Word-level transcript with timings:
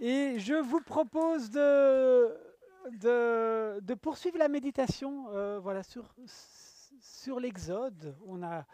Et 0.00 0.38
je 0.38 0.54
vous 0.54 0.80
propose 0.80 1.50
de, 1.50 2.32
de, 3.00 3.94
poursuivre 3.94 4.38
la 4.38 4.46
méditation 4.46 5.26
euh, 5.30 5.58
voilà, 5.58 5.82
sur, 5.82 6.14
sur 7.00 7.40
l'Exode. 7.40 8.16
On 8.24 8.44
a 8.44 8.64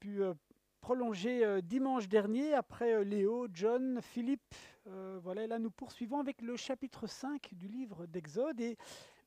pu 0.00 0.24
euh, 0.24 0.34
prolonger 0.80 1.44
euh, 1.44 1.60
dimanche 1.60 2.08
dernier 2.08 2.52
après 2.52 3.04
Léo, 3.04 3.46
John, 3.52 4.00
Philippe. 4.02 4.56
voilà, 5.22 5.44
et 5.44 5.46
là 5.46 5.60
nous 5.60 5.70
poursuivons 5.70 6.18
avec 6.18 6.42
le 6.42 6.56
chapitre 6.56 7.06
5 7.06 7.54
du 7.54 7.68
livre 7.68 8.06
d'Exode. 8.06 8.60
Et 8.60 8.76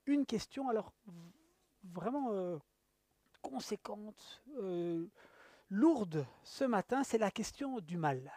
une 0.08 0.26
question, 0.26 0.68
alors 0.68 0.92
vraiment 1.84 2.60
conséquente, 3.42 4.44
lourde 5.70 6.26
ce 6.44 6.66
matin, 6.66 7.04
c'est 7.06 7.18
la 7.18 7.32
question 7.32 7.80
du 7.80 7.96
mal. 7.96 8.30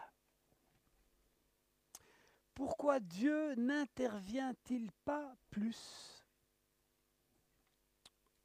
Pourquoi 2.55 3.01
Dieu 3.01 3.55
n'intervient-il 3.55 4.91
pas 5.05 5.35
plus 5.51 6.23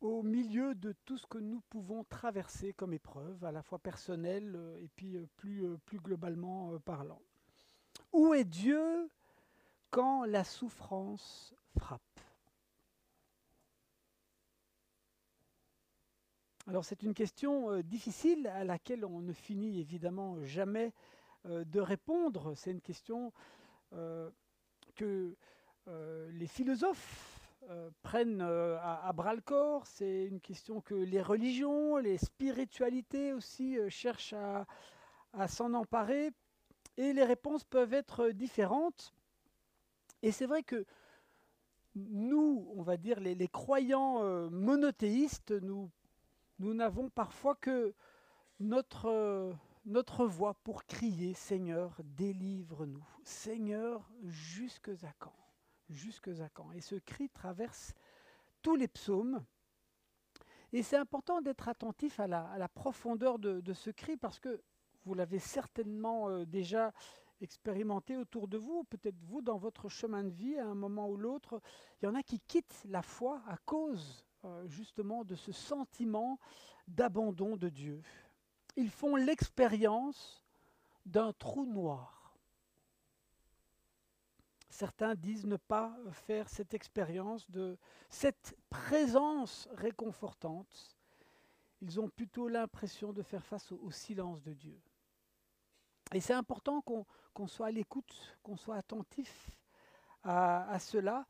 au 0.01 0.21
milieu 0.21 0.75
de 0.75 0.93
tout 1.05 1.17
ce 1.17 1.25
que 1.25 1.37
nous 1.37 1.61
pouvons 1.69 2.03
traverser 2.03 2.73
comme 2.73 2.93
épreuve, 2.93 3.43
à 3.43 3.51
la 3.51 3.61
fois 3.61 3.79
personnelle 3.79 4.53
euh, 4.55 4.77
et 4.77 4.87
puis 4.95 5.15
euh, 5.15 5.27
plus, 5.35 5.65
euh, 5.65 5.77
plus 5.85 5.99
globalement 5.99 6.77
parlant? 6.79 7.21
Où 8.13 8.33
est 8.33 8.45
Dieu 8.45 9.09
quand 9.89 10.25
la 10.25 10.43
souffrance 10.43 11.53
frappe? 11.77 12.01
Alors 16.67 16.83
c'est 16.83 17.03
une 17.03 17.13
question 17.13 17.81
difficile 17.81 18.47
à 18.47 18.65
laquelle 18.65 19.05
on 19.05 19.21
ne 19.21 19.31
finit 19.31 19.79
évidemment 19.79 20.43
jamais 20.43 20.93
de 21.45 21.79
répondre. 21.79 22.55
C'est 22.55 22.71
une 22.71 22.81
question 22.81 23.31
que 23.91 25.35
euh, 25.87 26.29
les 26.31 26.47
philosophes 26.47 27.39
euh, 27.69 27.89
prennent 28.01 28.41
euh, 28.41 28.77
à, 28.81 29.11
bras 29.13 29.35
le 29.35 29.41
corps. 29.41 29.85
C'est 29.87 30.25
une 30.25 30.41
question 30.41 30.81
que 30.81 30.95
les 30.95 31.21
religions, 31.21 31.97
les 31.97 32.17
spiritualités 32.17 33.33
aussi 33.33 33.77
euh, 33.77 33.89
cherchent 33.89 34.33
à, 34.33 35.47
s'en 35.47 35.73
emparer. 35.73 36.31
Et 36.97 37.13
les 37.13 37.23
réponses 37.23 37.63
peuvent 37.63 37.93
être 37.93 38.29
différentes. 38.29 39.13
Et 40.23 40.31
c'est 40.31 40.47
vrai 40.47 40.63
que 40.63 40.85
nous, 41.95 42.67
on 42.75 42.81
va 42.81 42.97
dire 42.97 43.19
les, 43.19 43.47
croyants 43.47 44.23
euh, 44.23 44.49
monothéistes, 44.49 45.51
nous 45.51 45.89
nous 46.59 46.73
n'avons 46.73 47.09
parfois 47.09 47.53
que 47.53 47.93
notre, 48.59 49.05
euh, 49.05 49.53
notre 49.87 50.25
voix 50.25 50.53
pour 50.53 50.85
crier 50.85 51.33
Seigneur, 51.33 51.99
délivre-nous. 52.03 53.05
Seigneur, 53.23 54.11
jusque 54.25 54.89
à 54.89 55.13
quand? 55.17 55.35
Jusque 55.89 56.27
à 56.27 56.49
quand? 56.49 56.71
Et 56.73 56.81
ce 56.81 56.95
cri 56.95 57.29
traverse 57.29 57.93
tous 58.61 58.75
les 58.75 58.89
psaumes. 58.89 59.43
Et 60.73 60.83
c'est 60.83 60.97
important 60.97 61.41
d'être 61.41 61.69
attentif 61.69 62.19
à 62.19 62.27
la, 62.27 62.69
profondeur 62.75 63.39
de, 63.39 63.61
de 63.61 63.73
ce 63.73 63.89
cri 63.89 64.17
parce 64.17 64.39
que 64.39 64.61
vous 65.05 65.13
l'avez 65.13 65.39
certainement 65.39 66.27
euh, 66.27 66.45
déjà 66.45 66.91
expérimenté 67.39 68.17
autour 68.17 68.49
de 68.49 68.57
vous, 68.57 68.83
peut-être 68.83 69.23
vous 69.23 69.41
dans 69.41 69.57
votre 69.57 69.87
chemin 69.87 70.23
de 70.23 70.29
vie 70.29 70.57
à 70.57 70.65
un 70.65 70.75
moment 70.75 71.09
ou 71.09 71.15
l'autre. 71.15 71.61
Il 72.01 72.05
y 72.05 72.07
en 72.09 72.15
a 72.15 72.23
qui 72.23 72.41
quittent 72.41 72.83
la 72.89 73.01
foi 73.01 73.41
à 73.47 73.55
cause 73.57 74.25
euh, 74.43 74.67
justement 74.67 75.23
de 75.23 75.35
ce 75.35 75.53
sentiment 75.53 76.39
d'abandon 76.89 77.55
de 77.55 77.69
Dieu. 77.69 78.01
Ils 78.77 78.91
font 78.91 79.15
l'expérience 79.15 80.43
d'un 81.05 81.33
trou 81.33 81.65
noir. 81.65 82.37
Certains 84.69 85.15
disent 85.15 85.47
ne 85.47 85.57
pas 85.57 85.97
faire 86.11 86.47
cette 86.47 86.75
expérience 86.75 87.49
de 87.49 87.79
cette 88.09 88.55
présence 88.69 89.67
réconfortante. 89.73 90.95
Ils 91.81 91.99
ont 91.99 92.07
plutôt 92.07 92.47
l'impression 92.47 93.13
de 93.13 93.23
faire 93.23 93.43
face 93.43 93.71
au, 93.71 93.89
silence 93.89 94.43
de 94.43 94.53
Dieu. 94.53 94.79
Et 96.13 96.21
c'est 96.21 96.33
important 96.33 96.81
qu'on 96.81 97.47
soit 97.47 97.67
à 97.67 97.71
l'écoute, 97.71 98.37
qu'on 98.43 98.57
soit 98.57 98.75
attentif 98.75 99.49
à 100.23 100.77
cela. 100.79 101.25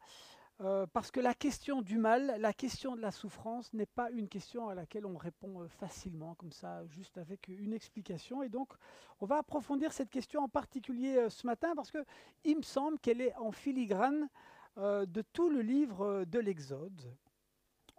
Euh, 0.62 0.88
parce 0.91 1.12
que 1.12 1.19
la 1.19 1.35
question 1.35 1.84
du 1.84 2.00
mal, 2.00 2.35
la 2.40 2.51
question 2.51 2.95
de 2.95 3.01
la 3.01 3.12
souffrance 3.12 3.72
n'est 3.73 3.85
pas 3.85 4.09
une 4.09 4.28
question 4.28 4.69
à 4.69 4.73
laquelle 4.73 5.06
on 5.06 5.16
répond 5.16 5.62
euh, 5.62 5.68
facilement, 5.68 6.34
comme 6.34 6.51
ça, 6.51 6.84
juste 6.88 7.19
avec 7.19 7.47
une 7.47 7.73
explication. 7.73 8.41
Et 8.41 8.50
donc, 8.50 8.73
on 9.19 9.28
va 9.28 9.38
approfondir 9.38 9.94
cette 9.94 10.09
question 10.09 10.41
en 10.41 10.50
particulier 10.50 11.18
euh, 11.18 11.29
ce 11.29 11.45
matin, 11.45 11.75
parce 11.75 11.91
que 11.91 12.03
il 12.44 12.57
me 12.57 12.63
semble 12.63 12.97
qu'elle 13.00 13.22
est 13.22 13.35
en 13.35 13.51
filigrane 13.51 14.29
de 14.78 15.23
tout 15.34 15.50
le 15.50 15.62
livre 15.62 16.23
de 16.25 16.38
l'Exode, 16.38 17.12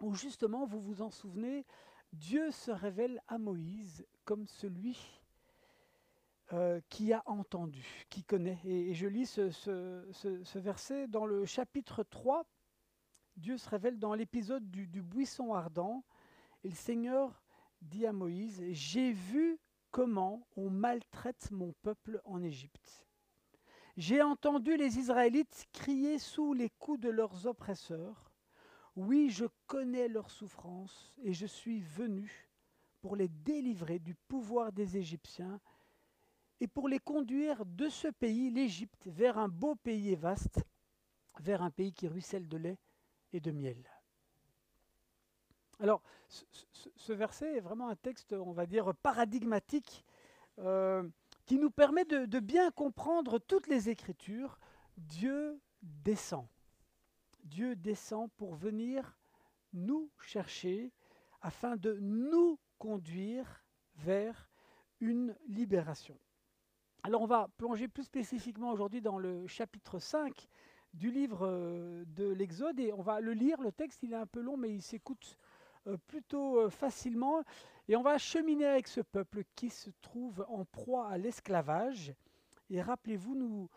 où 0.01 0.13
justement, 0.13 0.65
vous 0.65 0.79
vous 0.79 1.01
en 1.01 1.09
souvenez, 1.09 1.65
Dieu 2.13 2.51
se 2.51 2.71
révèle 2.71 3.21
à 3.27 3.37
Moïse 3.37 4.07
comme 4.23 4.47
celui 4.47 4.97
euh, 6.53 6.81
qui 6.89 7.13
a 7.13 7.21
entendu, 7.27 8.05
qui 8.09 8.23
connaît. 8.23 8.59
Et, 8.65 8.93
je 8.93 9.07
lis 9.07 9.27
ce, 9.27 10.57
verset 10.57 11.07
dans 11.07 11.25
le 11.25 11.45
chapitre 11.45 12.03
3. 12.03 12.45
Dieu 13.37 13.57
se 13.57 13.69
révèle 13.69 13.99
dans 13.99 14.15
l'épisode 14.15 14.69
du, 14.69 14.87
du 14.87 15.01
buisson 15.01 15.53
ardent. 15.53 16.03
Et 16.63 16.69
le 16.69 16.75
Seigneur 16.75 17.43
dit 17.81 18.05
à 18.05 18.13
Moïse, 18.13 18.63
J'ai 18.71 19.11
vu 19.11 19.59
comment 19.91 20.47
on 20.55 20.69
maltraite 20.69 21.51
mon 21.51 21.73
peuple 21.81 22.21
en 22.25 22.41
Égypte. 22.41 23.05
J'ai 23.97 24.21
entendu 24.21 24.77
les 24.77 24.97
Israélites 24.97 25.67
crier 25.73 26.19
sous 26.19 26.53
les 26.53 26.69
coups 26.69 26.99
de 26.99 27.09
leurs 27.09 27.45
oppresseurs. 27.45 28.31
Oui, 28.95 29.29
je 29.29 29.45
connais 29.67 30.07
leur 30.07 30.31
souffrance 30.31 31.13
et 31.21 31.33
je 31.33 31.45
suis 31.45 31.81
venu 31.81 32.49
pour 33.01 33.15
les 33.15 33.27
délivrer 33.29 33.99
du 33.99 34.15
pouvoir 34.15 34.71
des 34.71 34.97
Égyptiens 34.97 35.59
et 36.59 36.67
pour 36.67 36.87
les 36.87 36.99
conduire 36.99 37.65
de 37.65 37.89
ce 37.89 38.07
pays, 38.07 38.49
l'Égypte, 38.49 39.07
vers 39.07 39.37
un 39.37 39.47
beau 39.47 39.75
pays 39.75 40.11
et 40.11 40.15
vaste, 40.15 40.63
vers 41.39 41.61
un 41.61 41.71
pays 41.71 41.93
qui 41.93 42.07
ruisselle 42.07 42.47
de 42.47 42.57
lait 42.57 42.77
et 43.33 43.39
de 43.39 43.51
miel. 43.51 43.89
Alors, 45.79 46.01
ce, 46.27 47.13
verset 47.13 47.57
est 47.57 47.61
vraiment 47.61 47.87
un 47.87 47.95
texte, 47.95 48.33
on 48.33 48.51
va 48.51 48.65
dire, 48.65 48.93
paradigmatique, 48.95 50.03
euh, 50.59 51.07
qui 51.45 51.57
nous 51.57 51.71
permet 51.71 52.03
de 52.03 52.39
bien 52.39 52.69
comprendre 52.71 53.39
toutes 53.39 53.67
les 53.67 53.89
Écritures. 53.89 54.59
Dieu 54.97 55.59
descend. 55.81 56.47
Dieu 57.45 57.75
descend 57.75 58.29
pour 58.33 58.55
venir 58.55 59.17
nous 59.73 60.11
chercher 60.19 60.91
afin 61.41 61.77
de 61.77 61.97
nous 62.01 62.59
conduire 62.77 63.63
vers 63.95 64.49
une 64.99 65.35
libération. 65.47 66.19
Alors 67.03 67.21
on 67.21 67.27
va 67.27 67.47
plonger 67.57 67.87
plus 67.87 68.03
spécifiquement 68.03 68.71
aujourd'hui 68.71 68.99
dans 68.99 69.17
le 69.17 69.47
chapitre 69.47 69.99
5 69.99 70.49
du 70.93 71.09
livre 71.11 71.47
euh, 71.47 72.03
de 72.07 72.27
l'Exode 72.27 72.77
et 72.77 72.91
on 72.91 73.01
va 73.01 73.21
le 73.21 73.31
lire. 73.31 73.61
Le 73.61 73.71
texte 73.71 74.03
il 74.03 74.11
est 74.11 74.17
un 74.17 74.25
peu 74.25 74.41
long 74.41 74.57
mais 74.57 74.69
il 74.69 74.81
s'écoute 74.81 75.37
euh, 75.87 75.95
plutôt 76.07 76.59
euh, 76.59 76.69
facilement 76.69 77.41
et 77.87 77.95
on 77.95 78.01
va 78.01 78.17
cheminer 78.17 78.65
avec 78.65 78.89
ce 78.89 78.99
peuple 78.99 79.43
qui 79.55 79.69
se 79.69 79.89
trouve 80.01 80.45
en 80.49 80.65
proie 80.65 81.07
à 81.07 81.17
l'esclavage. 81.17 82.13
Et 82.69 82.81
rappelez-vous, 82.81 83.33
nous, 83.33 83.69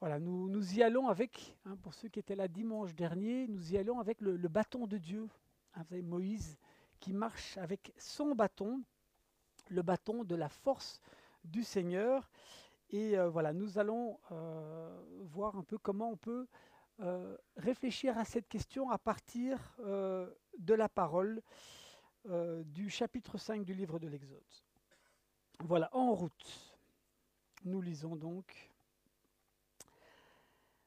voilà, 0.00 0.18
nous, 0.18 0.74
y 0.74 0.82
allons 0.82 1.08
avec, 1.08 1.56
hein, 1.64 1.76
pour 1.82 1.94
ceux 1.94 2.08
qui 2.08 2.18
étaient 2.18 2.34
là 2.34 2.48
dimanche 2.48 2.94
dernier, 2.94 3.46
nous 3.46 3.72
y 3.72 3.78
allons 3.78 4.00
avec 4.00 4.20
le, 4.20 4.36
le 4.36 4.48
bâton 4.48 4.86
de 4.86 4.98
Dieu. 4.98 5.28
Hein, 5.74 5.82
vous 5.82 5.88
savez, 5.90 6.02
Moïse 6.02 6.58
qui 6.98 7.12
marche 7.12 7.56
avec 7.58 7.94
son 7.96 8.34
bâton, 8.34 8.82
le 9.68 9.82
bâton 9.82 10.24
de 10.24 10.34
la 10.34 10.48
force 10.48 11.00
du 11.46 11.62
Seigneur. 11.64 12.30
Et 12.90 13.18
euh, 13.18 13.28
voilà, 13.28 13.52
nous 13.52 13.78
allons 13.78 14.18
euh, 14.30 15.02
voir 15.22 15.56
un 15.56 15.64
peu 15.64 15.78
comment 15.78 16.10
on 16.10 16.16
peut 16.16 16.46
euh, 17.00 17.36
réfléchir 17.56 18.16
à 18.16 18.24
cette 18.24 18.48
question 18.48 18.90
à 18.90 18.98
partir 18.98 19.76
de 19.78 20.74
la 20.74 20.88
parole 20.88 21.42
du 22.64 22.90
chapitre 22.90 23.38
5 23.38 23.64
du 23.64 23.74
livre 23.74 23.98
de 23.98 24.08
l'Exode. 24.08 24.42
Voilà, 25.60 25.88
en 25.92 26.12
route. 26.12 26.76
Nous 27.64 27.80
lisons 27.80 28.16
donc. 28.16 28.70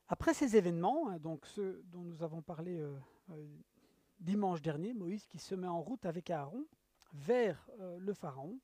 Après 0.10 0.34
ces 0.34 0.58
événements, 0.58 1.10
hein, 1.10 1.20
donc 1.20 1.46
ceux 1.46 1.82
dont 1.86 2.02
nous 2.02 2.24
avons 2.24 2.42
parlé 2.42 2.84
dimanche 4.20 4.62
dernier, 4.62 4.94
Moïse 4.94 5.26
qui 5.28 5.40
se 5.40 5.56
met 5.56 5.68
en 5.68 5.82
route 5.82 6.06
avec 6.06 6.30
Aaron 6.30 6.66
vers 7.14 7.70
le 7.98 8.14
Pharaon. 8.14 8.60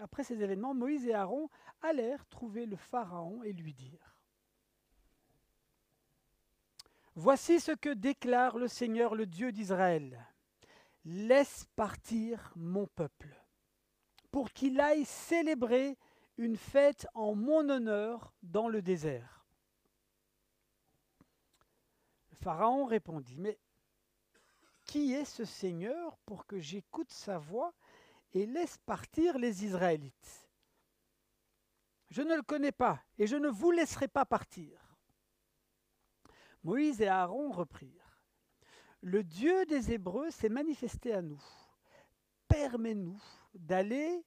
Après 0.00 0.24
ces 0.24 0.42
événements, 0.42 0.74
Moïse 0.74 1.06
et 1.06 1.14
Aaron 1.14 1.48
allèrent 1.82 2.26
trouver 2.26 2.66
le 2.66 2.76
Pharaon 2.76 3.42
et 3.42 3.52
lui 3.52 3.72
dirent 3.72 4.16
Voici 7.14 7.60
ce 7.60 7.72
que 7.72 7.92
déclare 7.92 8.56
le 8.56 8.68
Seigneur, 8.68 9.14
le 9.14 9.26
Dieu 9.26 9.52
d'Israël. 9.52 10.26
Laisse 11.04 11.66
partir 11.76 12.52
mon 12.56 12.86
peuple, 12.86 13.42
pour 14.30 14.52
qu'il 14.52 14.80
aille 14.80 15.04
célébrer 15.04 15.98
une 16.36 16.56
fête 16.56 17.06
en 17.14 17.34
mon 17.34 17.68
honneur 17.68 18.34
dans 18.42 18.68
le 18.68 18.82
désert. 18.82 19.46
Pharaon 22.42 22.84
répondit, 22.84 23.36
Mais 23.38 23.58
qui 24.84 25.12
est 25.12 25.24
ce 25.24 25.44
Seigneur 25.44 26.16
pour 26.26 26.46
que 26.46 26.58
j'écoute 26.58 27.12
sa 27.12 27.38
voix 27.38 27.74
et 28.32 28.46
laisse 28.46 28.78
partir 28.78 29.38
les 29.38 29.64
Israélites 29.64 30.48
Je 32.10 32.22
ne 32.22 32.34
le 32.34 32.42
connais 32.42 32.72
pas 32.72 33.02
et 33.18 33.26
je 33.26 33.36
ne 33.36 33.48
vous 33.48 33.70
laisserai 33.70 34.08
pas 34.08 34.24
partir. 34.24 34.78
Moïse 36.62 37.00
et 37.00 37.08
Aaron 37.08 37.50
reprirent. 37.50 38.22
Le 39.02 39.24
Dieu 39.24 39.64
des 39.64 39.92
Hébreux 39.92 40.30
s'est 40.30 40.50
manifesté 40.50 41.14
à 41.14 41.22
nous. 41.22 41.42
Permets-nous 42.48 43.22
d'aller 43.54 44.24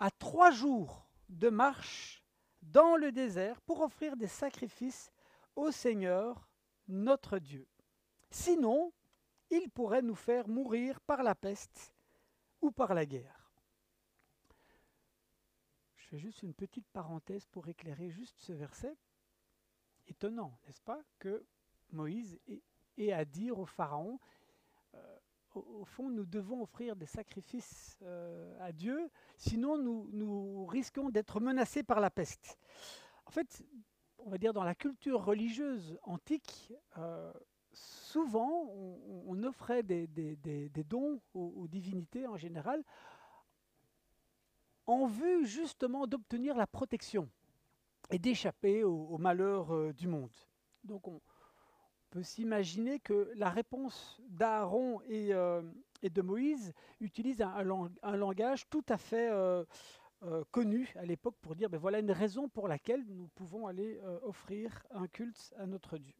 à 0.00 0.10
trois 0.10 0.50
jours 0.50 1.08
de 1.28 1.48
marche 1.48 2.24
dans 2.62 2.96
le 2.96 3.12
désert 3.12 3.60
pour 3.60 3.80
offrir 3.80 4.16
des 4.16 4.26
sacrifices 4.26 5.12
au 5.54 5.70
Seigneur 5.70 6.48
notre 6.88 7.38
Dieu. 7.38 7.66
Sinon, 8.30 8.92
il 9.50 9.70
pourrait 9.70 10.02
nous 10.02 10.14
faire 10.14 10.48
mourir 10.48 11.00
par 11.00 11.22
la 11.22 11.34
peste 11.34 11.94
ou 12.60 12.70
par 12.70 12.94
la 12.94 13.06
guerre. 13.06 13.35
Je 16.06 16.10
fais 16.10 16.18
juste 16.18 16.44
une 16.44 16.54
petite 16.54 16.86
parenthèse 16.92 17.46
pour 17.46 17.66
éclairer 17.66 18.10
juste 18.10 18.38
ce 18.38 18.52
verset. 18.52 18.96
Étonnant, 20.06 20.56
n'est-ce 20.64 20.80
pas, 20.80 21.02
que 21.18 21.44
Moïse 21.90 22.38
ait 22.96 23.12
à 23.12 23.24
dire 23.24 23.58
au 23.58 23.66
Pharaon, 23.66 24.20
euh, 24.94 25.16
au, 25.56 25.84
fond, 25.84 26.08
nous 26.08 26.24
devons 26.24 26.62
offrir 26.62 26.94
des 26.94 27.06
sacrifices 27.06 27.98
euh, 28.02 28.56
à 28.60 28.70
Dieu, 28.70 29.10
sinon 29.36 29.78
nous, 29.78 30.64
risquons 30.66 31.10
d'être 31.10 31.40
menacés 31.40 31.82
par 31.82 31.98
la 31.98 32.10
peste. 32.10 32.56
En 33.24 33.32
fait, 33.32 33.64
on 34.18 34.30
va 34.30 34.38
dire 34.38 34.52
dans 34.52 34.62
la 34.62 34.76
culture 34.76 35.24
religieuse 35.24 35.98
antique, 36.04 36.72
euh, 36.98 37.32
souvent 37.72 38.70
on, 39.26 39.42
offrait 39.42 39.82
des, 39.82 40.06
dons 40.84 41.20
aux, 41.34 41.66
divinités 41.66 42.28
en 42.28 42.36
général 42.36 42.84
en 44.86 45.06
vue 45.06 45.46
justement 45.46 46.06
d'obtenir 46.06 46.56
la 46.56 46.66
protection 46.66 47.28
et 48.10 48.18
d'échapper 48.18 48.84
au, 48.84 49.18
malheur 49.18 49.74
euh, 49.74 49.92
du 49.92 50.06
monde. 50.06 50.34
Donc 50.84 51.08
on 51.08 51.20
peut 52.10 52.22
s'imaginer 52.22 53.00
que 53.00 53.32
la 53.34 53.50
réponse 53.50 54.20
d'Aaron 54.28 55.00
et, 55.08 55.34
euh, 55.34 55.62
de 56.02 56.22
Moïse 56.22 56.72
utilise 57.00 57.42
un, 57.42 57.62
langage 58.16 58.68
tout 58.70 58.84
à 58.88 58.96
fait 58.96 59.28
euh, 59.30 59.64
connu 60.50 60.92
à 60.96 61.04
l'époque 61.04 61.36
pour 61.40 61.56
dire, 61.56 61.68
ben 61.68 61.78
voilà 61.78 61.98
une 61.98 62.12
raison 62.12 62.48
pour 62.48 62.68
laquelle 62.68 63.04
nous 63.08 63.28
pouvons 63.34 63.66
aller 63.66 64.00
offrir 64.22 64.86
un 64.90 65.08
culte 65.08 65.52
à 65.58 65.66
notre 65.66 65.98
Dieu. 65.98 66.14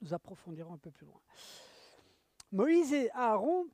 Nous 0.00 0.14
approfondirons 0.14 0.74
un 0.74 0.78
peu 0.78 0.90
plus 0.90 1.06
loin. 1.06 1.20
Moïse 2.52 2.92
et 2.92 3.10
Aaron. 3.12 3.66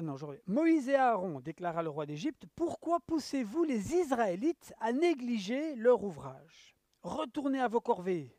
Ah 0.00 0.02
Moïse 0.46 0.88
et 0.88 0.94
Aaron, 0.94 1.40
déclara 1.40 1.82
le 1.82 1.88
roi 1.88 2.06
d'Égypte, 2.06 2.46
pourquoi 2.54 3.00
poussez-vous 3.00 3.64
les 3.64 3.94
Israélites 3.94 4.72
à 4.78 4.92
négliger 4.92 5.74
leur 5.74 6.04
ouvrage? 6.04 6.76
Retournez 7.02 7.58
à 7.58 7.66
vos 7.66 7.80
corvées. 7.80 8.32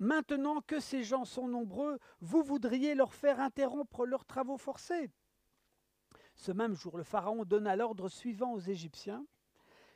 Maintenant 0.00 0.60
que 0.60 0.80
ces 0.80 1.04
gens 1.04 1.24
sont 1.24 1.46
nombreux, 1.46 2.00
vous 2.20 2.42
voudriez 2.42 2.96
leur 2.96 3.14
faire 3.14 3.38
interrompre 3.38 4.06
leurs 4.06 4.24
travaux 4.24 4.56
forcés. 4.56 5.12
Ce 6.34 6.50
même 6.50 6.74
jour, 6.74 6.96
le 6.96 7.04
Pharaon 7.04 7.44
donna 7.44 7.76
l'ordre 7.76 8.08
suivant 8.08 8.52
aux 8.52 8.58
Égyptiens, 8.58 9.24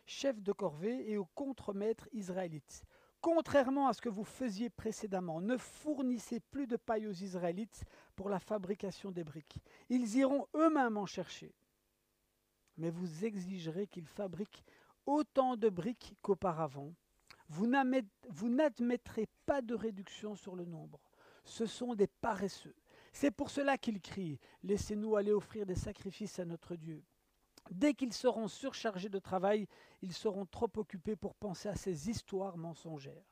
chefs 0.07 0.41
de 0.41 0.53
corvée 0.53 1.11
et 1.11 1.17
aux 1.17 1.29
contremaîtres 1.35 2.09
israélites. 2.13 2.85
Contrairement 3.21 3.89
à 3.89 3.93
ce 3.93 4.01
que 4.01 4.09
vous 4.09 4.25
faisiez 4.25 4.71
précédemment, 4.71 5.41
ne 5.41 5.57
fournissez 5.57 6.39
plus 6.39 6.67
de 6.67 6.77
paille 6.77 7.07
aux 7.07 7.13
Israélites 7.13 7.85
pour 8.15 8.29
la 8.29 8.39
fabrication 8.39 9.11
des 9.11 9.25
briques. 9.25 9.59
Ils 9.89 10.17
iront 10.17 10.47
eux-mêmes 10.55 10.97
en 10.97 11.07
chercher. 11.07 11.53
Mais 12.77 12.91
vous 12.91 13.25
exigerez 13.25 13.89
qu'ils 13.89 14.07
fabriquent 14.07 14.65
autant 15.05 15.57
de 15.57 15.69
briques 15.69 16.15
qu'auparavant. 16.23 16.95
Vous 17.49 17.67
n'admettrez 17.67 19.27
pas 19.47 19.63
de 19.63 19.75
réduction 19.75 20.37
sur 20.37 20.55
le 20.55 20.65
nombre. 20.65 21.01
Ce 21.45 21.67
sont 21.67 21.95
des 21.95 22.07
paresseux. 22.07 22.77
C'est 23.13 23.31
pour 23.31 23.51
cela 23.51 23.79
qu'ils 23.79 24.01
crient 24.01 24.39
Laissez-nous 24.63 25.17
aller 25.17 25.33
offrir 25.33 25.67
des 25.67 25.75
sacrifices 25.75 26.39
à 26.39 26.45
notre 26.45 26.77
Dieu. 26.77 27.03
Dès 27.71 27.95
qu'ils 27.95 28.13
seront 28.13 28.49
surchargés 28.49 29.09
de 29.09 29.19
travail, 29.19 29.67
ils 30.03 30.15
seront 30.15 30.47
trop 30.47 30.71
occupés 30.77 31.17
pour 31.17 31.35
penser 31.35 31.69
à 31.69 31.75
ces 31.75 32.09
histoires 32.09 32.57
mensongères. 32.57 33.25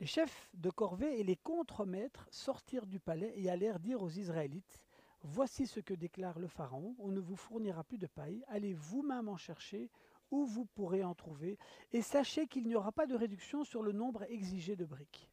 Les 0.00 0.06
chefs 0.06 0.48
de 0.54 0.70
corvée 0.70 1.18
et 1.18 1.24
les 1.24 1.36
contremaîtres 1.36 2.28
sortirent 2.30 2.86
du 2.86 3.00
palais 3.00 3.32
et 3.36 3.50
allèrent 3.50 3.80
dire 3.80 4.02
aux 4.02 4.10
Israélites 4.10 4.80
Voici 5.22 5.66
ce 5.66 5.80
que 5.80 5.94
déclare 5.94 6.38
le 6.38 6.46
Pharaon 6.46 6.94
On 7.00 7.08
ne 7.08 7.18
vous 7.18 7.34
fournira 7.34 7.82
plus 7.82 7.98
de 7.98 8.06
paille, 8.06 8.44
allez 8.46 8.74
vous-même 8.74 9.28
en 9.28 9.36
chercher 9.36 9.90
où 10.30 10.46
vous 10.46 10.66
pourrez 10.66 11.02
en 11.02 11.14
trouver, 11.14 11.58
et 11.92 12.02
sachez 12.02 12.46
qu'il 12.46 12.66
n'y 12.68 12.76
aura 12.76 12.92
pas 12.92 13.06
de 13.06 13.16
réduction 13.16 13.64
sur 13.64 13.82
le 13.82 13.92
nombre 13.92 14.24
exigé 14.30 14.76
de 14.76 14.84
briques. 14.84 15.28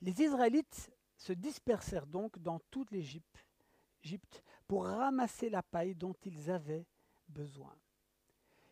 Les 0.00 0.22
Israélites 0.22 0.90
se 1.16 1.32
dispersèrent 1.32 2.06
donc 2.06 2.38
dans 2.38 2.60
toute 2.70 2.90
l'Égypte 2.92 3.44
pour 4.66 4.86
ramasser 4.86 5.50
la 5.50 5.62
paille 5.62 5.94
dont 5.94 6.14
ils 6.24 6.50
avaient 6.50 6.86
besoin. 7.28 7.74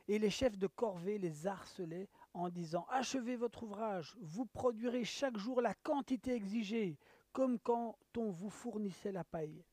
Et 0.09 0.19
les 0.19 0.31
chefs 0.31 0.59
de 0.59 0.67
corvée 0.67 1.19
les 1.19 1.47
harcelaient 1.47 2.09
en 2.35 2.49
disant 2.49 2.87
Achevez 2.91 3.37
votre 3.37 3.63
ouvrage, 3.63 4.17
vous 4.21 4.47
produirez 4.47 5.05
chaque 5.05 5.37
jour 5.37 5.61
la 5.61 5.75
quantité 5.75 6.33
exigée, 6.33 6.99
comme 7.33 7.59
quand 7.59 7.97
on 8.17 8.31
vous 8.31 8.51
fournissait 8.51 9.13
la 9.13 9.25
paille. 9.25 9.65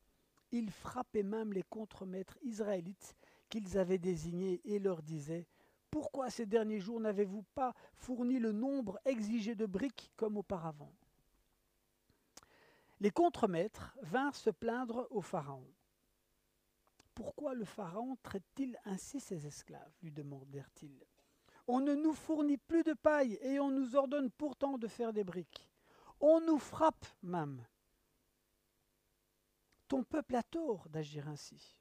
Ils 0.52 0.70
frappaient 0.70 1.22
même 1.22 1.52
les 1.52 1.62
contremaîtres 1.62 2.38
israélites 2.42 3.16
qu'ils 3.48 3.78
avaient 3.78 3.98
désignés 3.98 4.60
et 4.64 4.78
leur 4.78 5.02
disaient 5.02 5.46
Pourquoi 5.90 6.30
ces 6.30 6.46
derniers 6.46 6.80
jours 6.80 7.00
n'avez-vous 7.00 7.44
pas 7.54 7.74
fourni 7.94 8.38
le 8.38 8.52
nombre 8.52 8.98
exigé 9.04 9.54
de 9.54 9.66
briques 9.66 10.10
comme 10.16 10.36
auparavant? 10.36 10.92
Les 13.00 13.10
contremaîtres 13.10 13.96
vinrent 14.02 14.36
se 14.36 14.50
plaindre 14.50 15.06
au 15.10 15.22
Pharaon. 15.22 15.66
Pourquoi 17.14 17.54
le 17.54 17.64
Pharaon 17.64 18.16
traite-t-il 18.22 18.78
ainsi 18.84 19.20
ses 19.20 19.46
esclaves 19.46 19.92
lui 20.02 20.10
demandèrent-ils. 20.10 21.04
On 21.66 21.80
ne 21.80 21.94
nous 21.94 22.14
fournit 22.14 22.56
plus 22.56 22.82
de 22.82 22.94
paille 22.94 23.38
et 23.42 23.60
on 23.60 23.70
nous 23.70 23.96
ordonne 23.96 24.30
pourtant 24.30 24.78
de 24.78 24.88
faire 24.88 25.12
des 25.12 25.24
briques. 25.24 25.68
On 26.20 26.40
nous 26.40 26.58
frappe 26.58 27.06
même. 27.22 27.64
Ton 29.88 30.04
peuple 30.04 30.36
a 30.36 30.42
tort 30.42 30.88
d'agir 30.88 31.28
ainsi. 31.28 31.76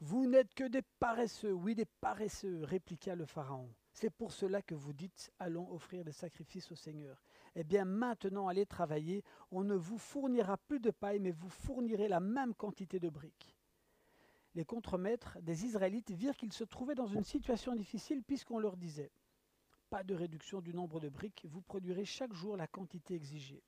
Vous 0.00 0.26
n'êtes 0.26 0.54
que 0.54 0.64
des 0.64 0.82
paresseux, 1.00 1.52
oui 1.52 1.74
des 1.74 1.86
paresseux, 2.00 2.62
répliqua 2.64 3.14
le 3.14 3.26
Pharaon. 3.26 3.72
C'est 3.92 4.10
pour 4.10 4.32
cela 4.32 4.60
que 4.60 4.74
vous 4.74 4.92
dites 4.92 5.32
allons 5.38 5.70
offrir 5.72 6.04
des 6.04 6.12
sacrifices 6.12 6.70
au 6.72 6.76
Seigneur 6.76 7.22
eh 7.54 7.64
bien 7.64 7.84
maintenant 7.84 8.48
allez 8.48 8.66
travailler, 8.66 9.22
on 9.50 9.64
ne 9.64 9.74
vous 9.74 9.98
fournira 9.98 10.56
plus 10.56 10.80
de 10.80 10.90
paille, 10.90 11.20
mais 11.20 11.30
vous 11.30 11.48
fournirez 11.48 12.08
la 12.08 12.20
même 12.20 12.54
quantité 12.54 12.98
de 12.98 13.08
briques. 13.08 13.54
Les 14.54 14.64
contremaîtres 14.64 15.38
des 15.42 15.64
Israélites 15.64 16.12
virent 16.12 16.36
qu'ils 16.36 16.52
se 16.52 16.64
trouvaient 16.64 16.94
dans 16.94 17.06
une 17.06 17.24
situation 17.24 17.74
difficile 17.74 18.22
puisqu'on 18.22 18.58
leur 18.58 18.76
disait 18.76 19.10
Pas 19.90 20.04
de 20.04 20.14
réduction 20.14 20.60
du 20.60 20.74
nombre 20.74 21.00
de 21.00 21.08
briques, 21.08 21.46
vous 21.48 21.60
produirez 21.60 22.04
chaque 22.04 22.32
jour 22.32 22.56
la 22.56 22.68
quantité 22.68 23.14
exigée. 23.14 23.64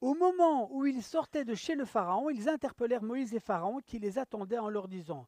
Au 0.00 0.14
moment 0.14 0.72
où 0.72 0.86
ils 0.86 1.02
sortaient 1.02 1.44
de 1.44 1.54
chez 1.54 1.74
le 1.74 1.84
Pharaon, 1.84 2.30
ils 2.30 2.48
interpellèrent 2.48 3.02
Moïse 3.02 3.34
et 3.34 3.40
Pharaon 3.40 3.80
qui 3.84 3.98
les 3.98 4.18
attendaient 4.18 4.58
en 4.58 4.68
leur 4.68 4.88
disant 4.88 5.26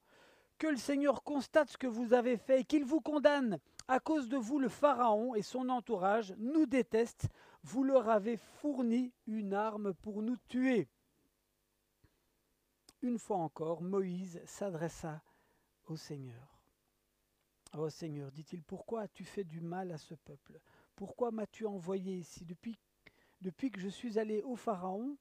Que 0.59 0.69
le 0.69 0.77
Seigneur 0.77 1.25
constate 1.25 1.71
ce 1.71 1.79
que 1.79 1.89
vous 1.89 2.13
avez 2.13 2.37
fait 2.37 2.61
et 2.61 2.65
qu'il 2.65 2.85
vous 2.85 3.01
condamne. 3.01 3.59
À 3.89 3.99
cause 3.99 4.29
de 4.29 4.37
vous, 4.37 4.61
le 4.61 4.69
Pharaon 4.69 5.35
et 5.35 5.43
son 5.43 5.69
entourage 5.71 6.35
nous 6.39 6.67
détestent 6.67 7.29
vous 7.63 7.85
leur 7.85 8.09
avez 8.09 8.37
fourni 8.37 9.13
une 9.27 9.55
arme 9.55 9.95
pour 9.95 10.23
nous 10.23 10.37
tuer. 10.49 10.89
Une 13.03 13.19
fois 13.19 13.39
encore, 13.39 13.83
Moïse 13.83 14.41
s'adressa 14.45 15.23
au 15.87 15.97
Seigneur. 15.97 16.61
Ô 17.73 17.83
oh 17.83 17.91
Seigneur, 17.91 18.33
dit-il, 18.33 18.63
pourquoi 18.63 19.03
as-tu 19.03 19.25
fait 19.25 19.45
du 19.45 19.61
mal 19.61 19.93
à 19.93 19.99
ce 19.99 20.15
peuple? 20.15 20.61
Pourquoi 20.97 21.31
m'as-tu 21.31 21.67
envoyé 21.67 22.17
ici? 22.17 22.45
Depuis, 22.45 22.77
depuis 23.41 23.71
que 23.71 23.81
je 23.81 23.89
suis 23.89 24.19
allé 24.19 24.43
au 24.43 24.57
Pharaon 24.57 25.17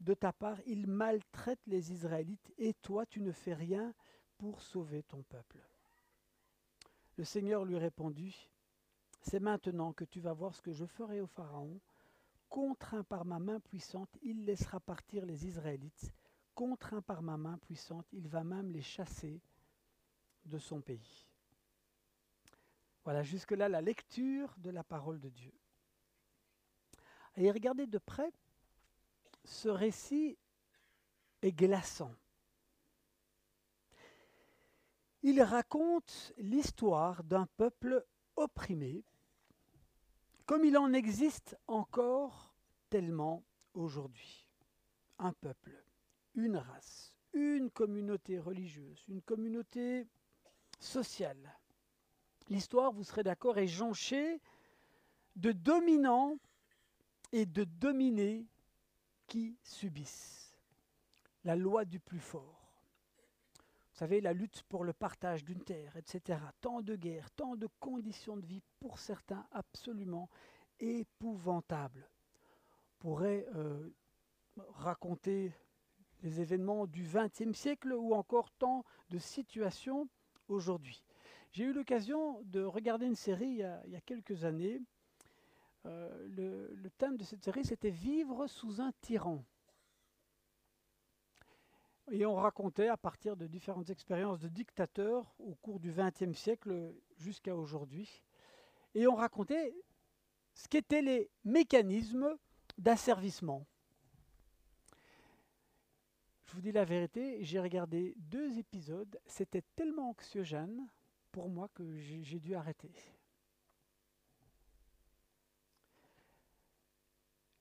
de 0.00 0.12
ta 0.12 0.32
part, 0.32 0.58
il 0.66 0.86
maltraite 0.86 1.60
les 1.66 1.92
Israélites 1.92 2.52
et 2.58 2.74
toi, 2.74 3.06
tu 3.06 3.20
ne 3.20 3.32
fais 3.32 3.54
rien 3.54 3.94
pour 4.36 4.60
sauver 4.60 5.02
ton 5.04 5.22
peuple. 5.22 5.60
Le 7.16 7.24
Seigneur 7.24 7.64
lui 7.64 7.78
répondit, 7.78 8.50
c'est 9.24 9.40
maintenant 9.40 9.92
que 9.92 10.04
tu 10.04 10.20
vas 10.20 10.34
voir 10.34 10.54
ce 10.54 10.60
que 10.60 10.72
je 10.72 10.84
ferai 10.84 11.20
au 11.20 11.26
Pharaon. 11.26 11.80
Contraint 12.50 13.02
par 13.04 13.24
ma 13.24 13.38
main 13.38 13.58
puissante, 13.58 14.16
il 14.22 14.44
laissera 14.44 14.80
partir 14.80 15.24
les 15.24 15.46
Israélites. 15.46 16.12
Contraint 16.54 17.00
par 17.00 17.22
ma 17.22 17.36
main 17.36 17.56
puissante, 17.58 18.06
il 18.12 18.28
va 18.28 18.44
même 18.44 18.70
les 18.70 18.82
chasser 18.82 19.40
de 20.44 20.58
son 20.58 20.82
pays. 20.82 21.26
Voilà, 23.02 23.22
jusque-là, 23.22 23.68
la 23.68 23.80
lecture 23.80 24.54
de 24.58 24.70
la 24.70 24.84
parole 24.84 25.18
de 25.20 25.30
Dieu. 25.30 25.54
Et 27.36 27.50
regardez 27.50 27.86
de 27.86 27.98
près, 27.98 28.30
ce 29.44 29.68
récit 29.68 30.38
est 31.42 31.52
glaçant. 31.52 32.14
Il 35.22 35.40
raconte 35.42 36.34
l'histoire 36.36 37.24
d'un 37.24 37.46
peuple 37.56 38.06
opprimé, 38.36 39.02
comme 40.46 40.64
il 40.64 40.76
en 40.76 40.92
existe 40.92 41.56
encore 41.66 42.54
tellement 42.90 43.44
aujourd'hui. 43.74 44.46
Un 45.18 45.32
peuple, 45.32 45.84
une 46.34 46.56
race, 46.56 47.16
une 47.32 47.70
communauté 47.70 48.38
religieuse, 48.38 49.04
une 49.08 49.22
communauté 49.22 50.06
sociale. 50.80 51.58
L'histoire, 52.48 52.92
vous 52.92 53.04
serez 53.04 53.22
d'accord, 53.22 53.58
est 53.58 53.66
jonchée 53.66 54.40
de 55.36 55.52
dominants 55.52 56.38
et 57.32 57.46
de 57.46 57.64
dominés 57.64 58.46
qui 59.26 59.56
subissent 59.62 60.56
la 61.44 61.56
loi 61.56 61.84
du 61.84 61.98
plus 61.98 62.20
fort. 62.20 62.63
Vous 63.94 63.98
savez, 63.98 64.20
la 64.20 64.32
lutte 64.32 64.64
pour 64.64 64.82
le 64.82 64.92
partage 64.92 65.44
d'une 65.44 65.62
terre, 65.62 65.96
etc. 65.96 66.40
Tant 66.60 66.82
de 66.82 66.96
guerres, 66.96 67.30
tant 67.30 67.54
de 67.54 67.68
conditions 67.78 68.36
de 68.36 68.44
vie, 68.44 68.60
pour 68.80 68.98
certains 68.98 69.46
absolument 69.52 70.28
épouvantables. 70.80 72.10
On 72.98 73.02
pourrait 73.02 73.46
euh, 73.54 73.94
raconter 74.70 75.52
les 76.24 76.40
événements 76.40 76.88
du 76.88 77.04
XXe 77.04 77.56
siècle 77.56 77.92
ou 77.92 78.14
encore 78.14 78.50
tant 78.50 78.84
de 79.10 79.18
situations 79.18 80.08
aujourd'hui. 80.48 81.04
J'ai 81.52 81.62
eu 81.62 81.72
l'occasion 81.72 82.42
de 82.46 82.64
regarder 82.64 83.06
une 83.06 83.14
série 83.14 83.60
il 83.84 83.90
y 83.92 83.96
a, 83.96 84.00
quelques 84.00 84.44
années. 84.44 84.82
Euh, 85.86 86.26
le, 86.34 86.74
le, 86.74 86.90
thème 86.90 87.16
de 87.16 87.22
cette 87.22 87.44
série, 87.44 87.64
c'était 87.64 87.90
Vivre 87.90 88.48
sous 88.48 88.80
un 88.80 88.90
tyran. 89.02 89.44
Et 92.10 92.26
on 92.26 92.34
racontait 92.34 92.88
à 92.88 92.96
partir 92.96 93.36
de 93.36 93.46
différentes 93.46 93.88
expériences 93.88 94.38
de 94.40 94.48
dictateurs 94.48 95.34
au 95.38 95.54
cours 95.54 95.80
du 95.80 95.92
XXe 95.92 96.36
siècle 96.36 96.94
jusqu'à 97.16 97.56
aujourd'hui. 97.56 98.22
Et 98.94 99.06
on 99.06 99.14
racontait 99.14 99.74
ce 100.52 100.68
qu'étaient 100.68 101.02
les 101.02 101.30
mécanismes 101.44 102.36
d'asservissement. 102.76 103.66
Je 106.44 106.52
vous 106.52 106.60
dis 106.60 106.72
la 106.72 106.84
vérité, 106.84 107.42
j'ai 107.42 107.58
regardé 107.58 108.14
deux 108.16 108.58
épisodes, 108.58 109.18
c'était 109.26 109.64
tellement 109.74 110.10
anxiogène 110.10 110.86
pour 111.32 111.48
moi 111.48 111.68
que 111.74 111.96
j'ai 111.96 112.38
dû 112.38 112.54
arrêter. 112.54 112.92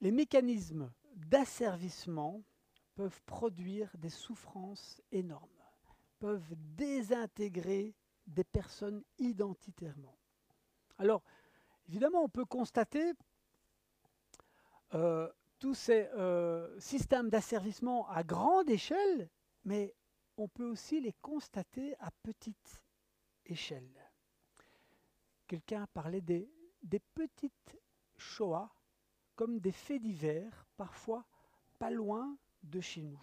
Les 0.02 0.12
mécanismes 0.12 0.92
d'asservissement 1.16 2.44
peuvent 2.96 3.22
produire 3.26 3.90
des 3.98 4.10
souffrances 4.10 5.02
énormes, 5.12 5.50
peuvent 6.20 6.56
désintégrer 6.58 7.96
des 8.28 8.44
personnes 8.44 9.04
identitairement. 9.18 10.18
Alors, 10.98 11.24
évidemment, 11.88 12.24
on 12.24 12.30
peut 12.30 12.46
constater 12.46 13.14
euh, 14.94 15.32
tous 15.60 15.74
ces 15.74 16.08
euh, 16.14 16.80
systèmes 16.80 17.30
d'asservissement 17.30 18.08
à 18.10 18.24
grande 18.24 18.70
échelle, 18.70 19.30
mais 19.66 19.96
on 20.38 20.48
peut 20.48 20.70
aussi 20.70 21.00
les 21.02 21.14
constater 21.22 21.96
à 22.00 22.12
petite 22.24 22.82
échelle. 23.46 23.90
Quelqu'un 25.48 25.88
parlait 25.94 26.22
des, 26.22 26.50
des 26.82 27.00
petites 27.00 27.78
Shoah 28.18 28.74
comme 29.36 29.60
des 29.60 29.72
faits 29.72 30.02
divers, 30.02 30.68
parfois 30.78 31.26
pas 31.80 31.90
loin 31.90 32.38
de 32.64 32.82
chez 32.82 33.02
nous. 33.04 33.22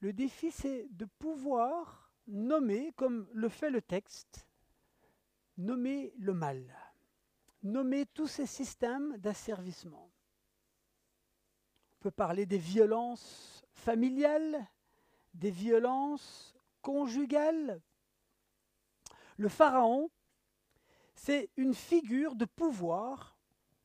Le 0.00 0.12
défi, 0.12 0.50
c'est 0.50 0.88
de 0.90 1.04
pouvoir 1.04 2.10
nommer, 2.26 2.92
comme 2.96 3.28
le 3.32 3.48
fait 3.48 3.70
le 3.70 3.80
texte, 3.82 4.46
nommer 5.56 6.12
le 6.18 6.34
mal 6.34 6.76
nommer 7.66 8.06
tous 8.06 8.28
ces 8.28 8.46
systèmes 8.46 9.16
d'asservissement. 9.18 10.10
On 11.94 12.02
peut 12.04 12.10
parler 12.10 12.46
des 12.46 12.58
violences 12.58 13.64
familiales, 13.72 14.66
des 15.34 15.50
violences 15.50 16.54
conjugales. 16.80 17.80
Le 19.36 19.48
pharaon, 19.48 20.10
c'est 21.14 21.50
une 21.56 21.74
figure 21.74 22.36
de 22.36 22.44
pouvoir 22.44 23.36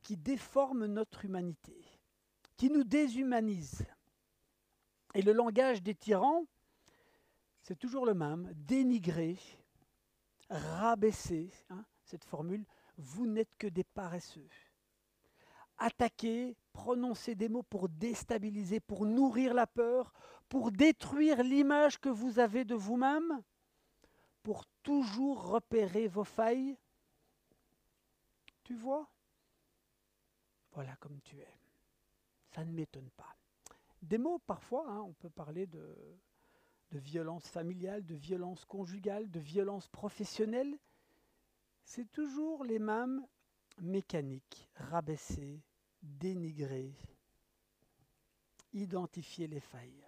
qui 0.04 0.18
déforme 0.18 0.86
notre 0.86 1.26
humanité, 1.26 1.76
qui 2.62 2.70
nous 2.70 2.84
déshumanise. 2.84 3.84
Et 5.16 5.24
le 5.24 5.34
langage 5.34 5.82
des 5.82 5.96
tyrans, 5.96 6.46
c'est 7.64 7.76
toujours 7.76 8.06
le 8.06 8.14
même, 8.14 8.52
dénigrer, 8.54 9.40
rabaisser, 10.48 11.52
hein, 11.72 11.84
cette 12.04 12.24
formule, 12.24 12.64
vous 12.98 13.26
n'êtes 13.26 13.58
que 13.58 13.66
des 13.66 13.84
paresseux. 13.84 14.48
Attaquer, 15.80 16.56
prononcer 16.72 17.34
des 17.34 17.50
mots 17.50 17.64
pour 17.64 17.90
déstabiliser, 17.90 18.80
pour 18.80 19.08
nourrir 19.08 19.56
la 19.56 19.66
peur, 19.66 20.14
pour 20.48 20.72
détruire 20.72 21.42
l'image 21.42 21.98
que 21.98 22.10
vous 22.10 22.38
avez 22.38 22.64
de 22.64 22.76
vous-même, 22.76 23.42
pour 24.44 24.68
toujours 24.84 25.48
repérer 25.48 26.08
vos 26.08 26.26
failles. 26.26 26.78
Tu 28.64 28.76
vois? 28.76 29.10
Voilà 30.74 30.96
comme 30.98 31.20
tu 31.24 31.40
es. 31.40 31.61
Ça 32.54 32.64
ne 32.66 32.72
m'étonne 32.72 33.10
pas. 33.18 33.36
Des 34.02 34.18
mots 34.18 34.40
parfois, 34.40 34.86
hein, 34.90 35.02
on 35.02 35.14
peut 35.14 35.30
parler 35.30 35.68
de, 35.68 35.96
de 36.92 37.00
violence 37.00 37.48
familiale, 37.48 38.06
de 38.06 38.16
violence 38.16 38.66
conjugale, 38.66 39.30
de 39.30 39.40
violence 39.40 39.88
professionnelle 39.88 40.78
c'est 41.84 42.10
toujours 42.12 42.64
les 42.64 42.80
mêmes 42.80 43.26
mécaniques, 43.80 44.70
rabaisser, 44.76 45.62
dénigrer, 46.02 46.96
identifier 48.74 49.48
les 49.48 49.60
failles. 49.60 50.08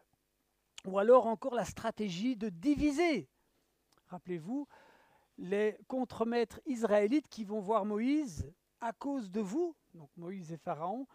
Ou 0.86 0.98
alors 0.98 1.28
encore 1.28 1.56
la 1.56 1.66
stratégie 1.66 2.36
de 2.36 2.50
diviser. 2.50 3.28
Rappelez-vous, 4.08 4.68
les 5.38 5.78
contremaîtres 5.88 6.62
israélites 6.66 7.28
qui 7.28 7.44
vont 7.44 7.60
voir 7.60 7.86
Moïse 7.86 8.52
à 8.80 8.94
cause 8.94 9.32
de 9.32 9.42
vous, 9.42 9.76
donc 9.94 10.10
Moïse 10.18 10.52
et 10.52 10.58
Pharaon, 10.58 11.08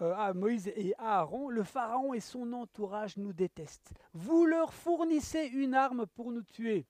euh, 0.00 0.14
ah, 0.16 0.32
Moïse 0.32 0.68
et 0.68 0.94
Aaron, 0.98 1.48
le 1.48 1.64
Pharaon 1.64 2.14
et 2.14 2.20
son 2.20 2.52
entourage 2.52 3.16
nous 3.16 3.32
détestent. 3.32 3.92
Vous 4.12 4.46
leur 4.46 4.72
fournissez 4.72 5.44
une 5.46 5.74
arme 5.74 6.06
pour 6.06 6.32
nous 6.32 6.42
tuer 6.42 6.86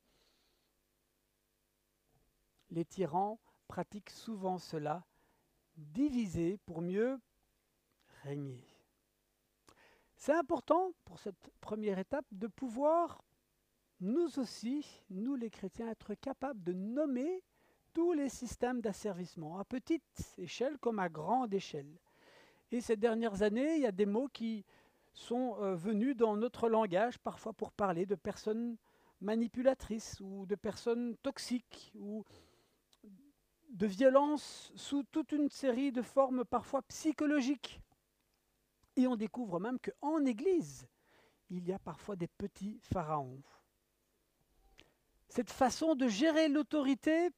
les 2.71 2.85
tyrans 2.85 3.39
pratiquent 3.67 4.11
souvent 4.11 4.59
cela, 4.59 5.05
diviser 5.77 6.59
pour 6.67 6.81
mieux 6.81 7.21
régner. 8.23 8.65
C'est 10.17 10.35
important 10.35 10.93
pour 11.05 11.19
cette 11.19 11.51
première 11.61 11.99
étape 11.99 12.27
de 12.33 12.49
pouvoir, 12.49 13.23
nous 14.01 14.39
aussi, 14.39 14.87
nous 15.11 15.37
les 15.37 15.51
chrétiens, 15.51 15.89
être 15.91 16.15
capables 16.15 16.63
de 16.63 16.73
nommer 16.73 17.43
tous 17.93 18.13
les 18.13 18.29
systèmes 18.29 18.81
d'asservissement, 18.81 19.59
à 19.59 19.65
petite 19.65 20.35
échelle 20.39 20.79
comme 20.79 20.99
à 20.99 21.09
grande 21.09 21.55
échelle. 21.55 21.99
Et 22.71 22.81
ces 22.81 22.97
dernières 22.97 23.43
années, 23.43 23.77
il 23.77 23.83
y 23.83 23.87
a 23.87 23.93
des 23.93 24.07
mots 24.07 24.29
qui 24.29 24.65
sont 25.13 25.57
euh, 25.61 25.75
venus 25.75 26.17
dans 26.17 26.37
notre 26.37 26.69
langage, 26.69 27.19
parfois 27.19 27.53
pour 27.53 27.73
parler 27.73 28.07
de 28.07 28.15
personnes 28.15 28.77
manipulatrices 29.21 30.21
ou 30.21 30.47
de 30.47 30.55
personnes 30.55 31.17
toxiques 31.23 31.93
ou 31.99 32.25
de 33.71 33.87
violence 33.87 34.73
sous 34.77 35.03
toute 35.05 35.33
une 35.33 35.49
série 35.49 35.93
de 35.93 36.03
formes 36.03 36.45
parfois 36.45 36.83
psychologiques. 36.83 37.81
Et 38.97 39.07
on 39.07 39.17
découvre 39.17 39.61
même 39.61 39.79
qu'en 39.79 40.25
Église, 40.25 40.87
il 41.51 41.67
y 41.67 41.73
a 41.73 41.79
parfois 41.79 42.17
des 42.17 42.29
petits 42.29 42.79
pharaons. 42.83 43.43
Cette 45.29 45.51
façon 45.51 45.95
de 45.95 46.09
gérer 46.09 46.49
l'autorité 46.49 47.31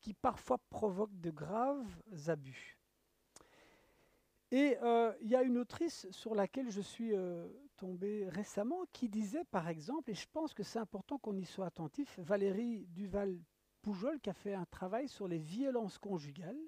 qui 0.00 0.14
parfois 0.14 0.58
provoque 0.70 1.18
de 1.20 1.30
graves 1.30 2.02
abus. 2.26 2.78
Et 4.50 4.76
euh, 4.82 5.12
il 5.20 5.28
y 5.28 5.36
a 5.36 5.42
une 5.42 5.58
autrice 5.58 6.06
sur 6.10 6.34
laquelle 6.34 6.70
je 6.70 6.80
suis 6.80 7.14
euh, 7.14 7.48
tombé 7.76 8.28
récemment 8.28 8.84
qui 8.92 9.08
disait, 9.08 9.44
par 9.44 9.68
exemple, 9.68 10.10
et 10.10 10.14
je 10.14 10.26
pense 10.32 10.54
que 10.54 10.62
c'est 10.62 10.78
important 10.78 11.18
qu'on 11.18 11.36
y 11.36 11.44
soit 11.44 11.66
attentif, 11.66 12.18
Valérie 12.20 12.86
Duval 12.90 13.38
Poujol 13.82 14.20
qui 14.20 14.30
a 14.30 14.34
fait 14.34 14.54
un 14.54 14.64
travail 14.66 15.08
sur 15.08 15.28
les 15.28 15.38
violences 15.38 15.98
conjugales. 15.98 16.60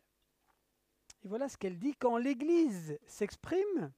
Et 1.25 1.29
voilà 1.29 1.49
ce 1.49 1.57
qu'elle 1.57 1.79
dit. 1.79 1.95
Quand 1.95 2.19
l'Église 2.19 2.99
s'exprime, 3.07 3.93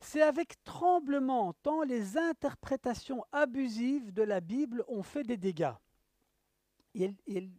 c'est 0.00 0.22
avec 0.22 0.62
tremblement, 0.64 1.52
tant 1.62 1.82
les 1.82 2.16
interprétations 2.18 3.24
abusives 3.30 4.12
de 4.12 4.22
la 4.22 4.40
Bible 4.40 4.84
ont 4.88 5.02
fait 5.02 5.22
des 5.22 5.36
dégâts. 5.36 5.74
il, 6.94 7.14
il 7.26 7.50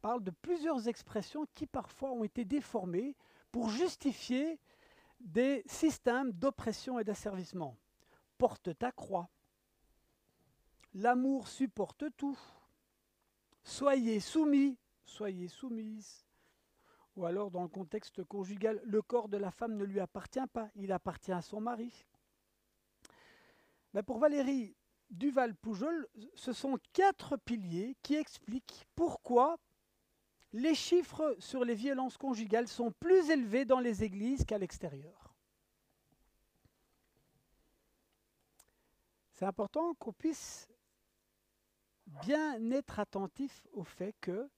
parle 0.00 0.24
de 0.24 0.30
plusieurs 0.30 0.88
expressions 0.88 1.46
qui 1.54 1.66
parfois 1.66 2.10
ont 2.12 2.24
été 2.24 2.44
déformées 2.44 3.14
pour 3.52 3.70
justifier 3.70 4.58
des 5.20 5.62
systèmes 5.66 6.32
d'oppression 6.32 6.98
et 6.98 7.04
d'asservissement. 7.04 7.76
Porte 8.38 8.76
ta 8.78 8.90
croix. 8.92 9.28
L'amour 10.94 11.48
supporte 11.48 12.04
tout. 12.16 12.38
Soyez 13.62 14.20
soumis, 14.20 14.78
soyez 15.04 15.48
soumises. 15.48 16.24
Ou 17.16 17.26
alors, 17.26 17.50
dans 17.50 17.62
le 17.62 17.68
contexte 17.68 18.24
conjugal, 18.24 18.80
le 18.84 19.02
corps 19.02 19.28
de 19.28 19.36
la 19.36 19.50
femme 19.50 19.76
ne 19.76 19.84
lui 19.84 20.00
appartient 20.00 20.46
pas, 20.52 20.70
il 20.76 20.92
appartient 20.92 21.32
à 21.32 21.42
son 21.42 21.60
mari. 21.60 22.06
Mais 23.92 24.02
pour 24.02 24.18
Valérie 24.18 24.76
Duval-Poujol, 25.10 26.06
ce 26.34 26.52
sont 26.52 26.78
quatre 26.92 27.36
piliers 27.36 27.96
qui 28.02 28.14
expliquent 28.14 28.86
pourquoi 28.94 29.58
les 30.52 30.74
chiffres 30.74 31.36
sur 31.38 31.64
les 31.64 31.74
violences 31.74 32.16
conjugales 32.16 32.68
sont 32.68 32.92
plus 32.92 33.30
élevés 33.30 33.64
dans 33.64 33.80
les 33.80 34.02
églises 34.02 34.44
qu'à 34.44 34.58
l'extérieur. 34.58 35.34
C'est 39.34 39.46
important 39.46 39.94
qu'on 39.94 40.12
puisse 40.12 40.68
bien 42.22 42.70
être 42.72 42.98
attentif 42.98 43.66
au 43.72 43.84
fait 43.84 44.14
que 44.20 44.50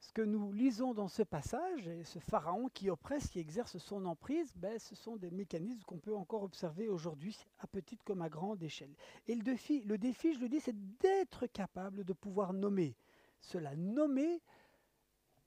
ce 0.00 0.12
que 0.12 0.22
nous 0.22 0.52
lisons 0.52 0.94
dans 0.94 1.08
ce 1.08 1.24
passage, 1.24 1.88
et 1.88 2.04
ce 2.04 2.20
pharaon 2.20 2.68
qui 2.68 2.88
oppresse, 2.88 3.28
qui 3.28 3.40
exerce 3.40 3.78
son 3.78 4.04
emprise, 4.04 4.52
ben, 4.54 4.78
ce 4.78 4.94
sont 4.94 5.16
des 5.16 5.30
mécanismes 5.30 5.82
qu'on 5.82 5.98
peut 5.98 6.14
encore 6.14 6.44
observer 6.44 6.88
aujourd'hui, 6.88 7.36
à 7.58 7.66
petite 7.66 8.04
comme 8.04 8.22
à 8.22 8.28
grande 8.28 8.62
échelle. 8.62 8.94
Et 9.26 9.34
le 9.34 9.42
défi, 9.42 9.82
le 9.82 9.98
défi 9.98 10.34
je 10.34 10.38
le 10.38 10.48
dis, 10.48 10.60
c'est 10.60 10.76
d'être 10.98 11.46
capable 11.48 12.04
de 12.04 12.12
pouvoir 12.12 12.52
nommer 12.52 12.96
cela, 13.40 13.74
nommer 13.76 14.40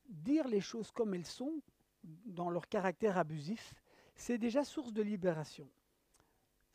dire 0.08 0.48
les 0.48 0.62
choses 0.62 0.92
comme 0.92 1.14
elles 1.14 1.26
sont, 1.26 1.62
dans 2.04 2.50
leur 2.50 2.68
caractère 2.68 3.18
abusif, 3.18 3.74
c'est 4.16 4.38
déjà 4.38 4.64
source 4.64 4.94
de 4.94 5.02
libération. 5.02 5.70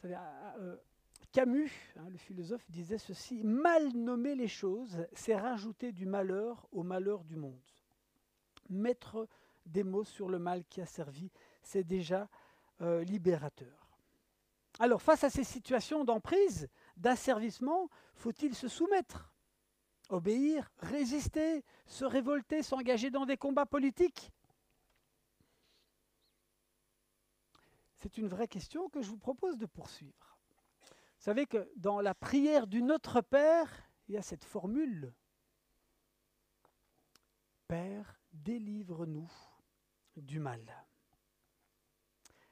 Euh, 0.05 0.77
Camus, 1.33 1.73
hein, 1.97 2.09
le 2.11 2.17
philosophe, 2.17 2.65
disait 2.71 2.99
ceci, 2.99 3.43
mal 3.45 3.93
nommer 3.93 4.35
les 4.35 4.49
choses, 4.49 5.07
c'est 5.13 5.37
rajouter 5.37 5.93
du 5.93 6.07
malheur 6.07 6.67
au 6.73 6.83
malheur 6.83 7.25
du 7.25 7.37
monde. 7.37 7.61
Mettre 8.71 9.29
des 9.65 9.85
mots 9.85 10.05
sur 10.05 10.29
le 10.29 10.39
mal 10.39 10.65
qui 10.65 10.81
a 10.81 10.87
servi, 10.87 11.31
c'est 11.63 11.85
déjà 11.85 12.29
euh, 12.81 13.03
libérateur. 13.05 13.89
Alors, 14.79 15.03
face 15.03 15.25
à 15.25 15.31
ces 15.31 15.45
situations 15.45 16.05
d'emprise, 16.05 16.69
d'asservissement, 16.97 17.89
faut-il 18.15 18.55
se 18.55 18.69
soumettre? 18.69 19.33
Obéir, 20.09 20.71
résister, 20.79 21.65
se 21.87 22.05
révolter, 22.05 22.63
s'engager 22.63 23.11
dans 23.11 23.27
des 23.27 23.37
combats 23.37 23.67
politiques? 23.67 24.33
C'est 27.97 28.19
une 28.19 28.29
vraie 28.29 28.47
question 28.47 28.89
que 28.89 29.03
je 29.03 29.09
vous 29.09 29.19
propose 29.19 29.57
de 29.59 29.67
poursuivre. 29.67 30.39
Vous 30.83 31.25
savez 31.25 31.47
que 31.47 31.69
dans 31.77 32.01
la 32.01 32.15
prière 32.15 32.67
du 32.67 32.83
Notre 32.83 33.21
Père, 33.21 33.91
il 34.07 34.15
y 34.15 34.19
a 34.19 34.23
cette 34.23 34.45
formule. 34.45 35.13
Père, 37.67 38.21
délivre-nous 38.33 39.31
du 40.17 40.39
mal. 40.39 40.87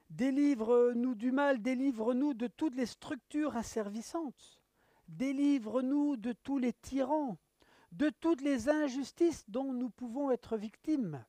Délivre-nous 0.09 1.15
du 1.15 1.31
mal, 1.31 1.61
délivre-nous 1.61 2.33
de 2.33 2.47
toutes 2.47 2.75
les 2.75 2.85
structures 2.85 3.55
asservissantes. 3.55 4.61
Délivre-nous 5.07 6.17
de 6.17 6.33
tous 6.33 6.57
les 6.57 6.73
tyrans, 6.73 7.37
de 7.95 8.09
toutes 8.09 8.41
les 8.41 8.67
injustices 8.69 9.49
dont 9.49 9.71
nous 9.71 9.89
pouvons 9.89 10.29
être 10.31 10.57
victimes. 10.57 11.23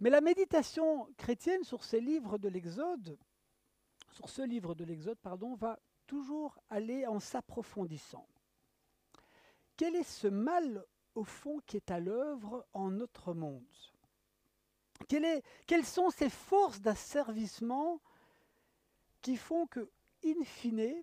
Mais 0.00 0.10
la 0.10 0.20
méditation 0.20 1.08
chrétienne 1.16 1.64
sur 1.64 1.82
ces 1.82 2.00
livres 2.00 2.36
de 2.36 2.48
l'Exode, 2.48 3.18
sur 4.10 4.28
ce 4.28 4.42
livre 4.42 4.74
de 4.74 4.84
l'Exode, 4.84 5.18
pardon, 5.18 5.54
va 5.54 5.78
toujours 6.06 6.58
aller 6.68 7.06
en 7.06 7.20
s'approfondissant. 7.20 8.28
Quel 9.76 9.96
est 9.96 10.02
ce 10.02 10.28
mal 10.28 10.84
au 11.14 11.24
fond 11.24 11.58
qui 11.66 11.78
est 11.78 11.90
à 11.90 12.00
l'œuvre 12.00 12.66
en 12.74 12.90
notre 12.90 13.32
monde? 13.32 13.64
Quelles 15.08 15.86
sont 15.86 16.10
ces 16.10 16.28
forces 16.28 16.80
d'asservissement 16.80 18.00
qui 19.22 19.36
font 19.36 19.66
que, 19.66 19.90
in 20.24 20.44
fine, 20.44 21.02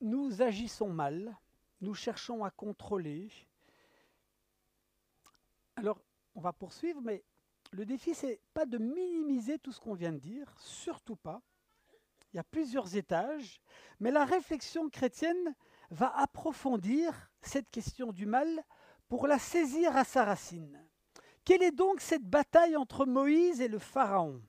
nous 0.00 0.42
agissons 0.42 0.90
mal, 0.90 1.36
nous 1.82 1.94
cherchons 1.94 2.44
à 2.44 2.50
contrôler. 2.50 3.28
Alors, 5.76 6.00
on 6.34 6.40
va 6.40 6.52
poursuivre, 6.52 7.00
mais 7.02 7.24
le 7.72 7.84
défi, 7.84 8.14
c'est 8.14 8.40
pas 8.54 8.66
de 8.66 8.78
minimiser 8.78 9.58
tout 9.58 9.72
ce 9.72 9.80
qu'on 9.80 9.94
vient 9.94 10.12
de 10.12 10.18
dire, 10.18 10.54
surtout 10.58 11.16
pas. 11.16 11.42
Il 12.32 12.36
y 12.36 12.40
a 12.40 12.44
plusieurs 12.44 12.96
étages, 12.96 13.60
mais 14.00 14.10
la 14.10 14.24
réflexion 14.24 14.88
chrétienne 14.88 15.54
va 15.90 16.16
approfondir 16.18 17.30
cette 17.42 17.70
question 17.70 18.12
du 18.12 18.24
mal 18.24 18.64
pour 19.08 19.26
la 19.26 19.38
saisir 19.38 19.94
à 19.96 20.04
sa 20.04 20.24
racine. 20.24 20.82
Quelle 21.44 21.62
est 21.62 21.72
donc 21.72 22.00
cette 22.00 22.24
bataille 22.24 22.76
entre 22.76 23.04
Moïse 23.04 23.60
et 23.60 23.68
le 23.68 23.78
Pharaon? 23.78 24.40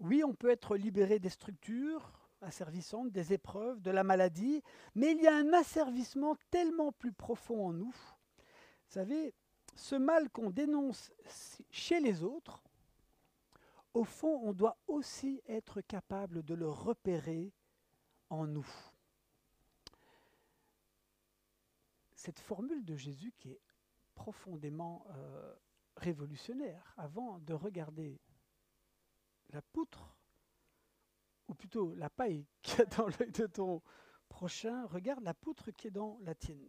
Oui, 0.00 0.24
on 0.24 0.34
peut 0.34 0.50
être 0.50 0.76
libéré 0.76 1.20
des 1.20 1.30
structures, 1.30 2.21
asservissante, 2.42 3.10
des 3.10 3.32
épreuves, 3.32 3.80
de 3.80 3.90
la 3.90 4.04
maladie, 4.04 4.62
mais 4.94 5.12
il 5.12 5.22
y 5.22 5.28
a 5.28 5.34
un 5.34 5.52
asservissement 5.52 6.36
tellement 6.50 6.92
plus 6.92 7.12
profond 7.12 7.68
en 7.68 7.72
nous. 7.72 7.94
Vous 7.94 8.94
savez, 8.94 9.34
ce 9.74 9.94
mal 9.94 10.28
qu'on 10.30 10.50
dénonce 10.50 11.12
chez 11.70 12.00
les 12.00 12.22
autres, 12.22 12.62
au 13.94 14.04
fond, 14.04 14.40
on 14.42 14.52
doit 14.52 14.78
aussi 14.86 15.42
être 15.46 15.80
capable 15.82 16.42
de 16.42 16.54
le 16.54 16.68
repérer 16.68 17.52
en 18.30 18.46
nous. 18.46 18.66
Cette 22.14 22.40
formule 22.40 22.84
de 22.84 22.96
Jésus 22.96 23.32
qui 23.36 23.50
est 23.50 23.60
profondément 24.14 25.04
euh, 25.10 25.54
révolutionnaire, 25.96 26.94
avant 26.96 27.38
de 27.40 27.52
regarder 27.52 28.20
la 29.50 29.60
poutre 29.60 30.16
ou 31.52 31.54
plutôt 31.54 31.94
la 31.94 32.08
paille 32.08 32.46
qui 32.62 32.80
est 32.80 32.96
dans 32.96 33.06
l'œil 33.06 33.30
de 33.30 33.46
ton 33.46 33.82
prochain, 34.28 34.86
regarde 34.86 35.22
la 35.22 35.34
poutre 35.34 35.70
qui 35.70 35.88
est 35.88 35.92
dans 35.92 36.18
la 36.22 36.34
tienne. 36.34 36.66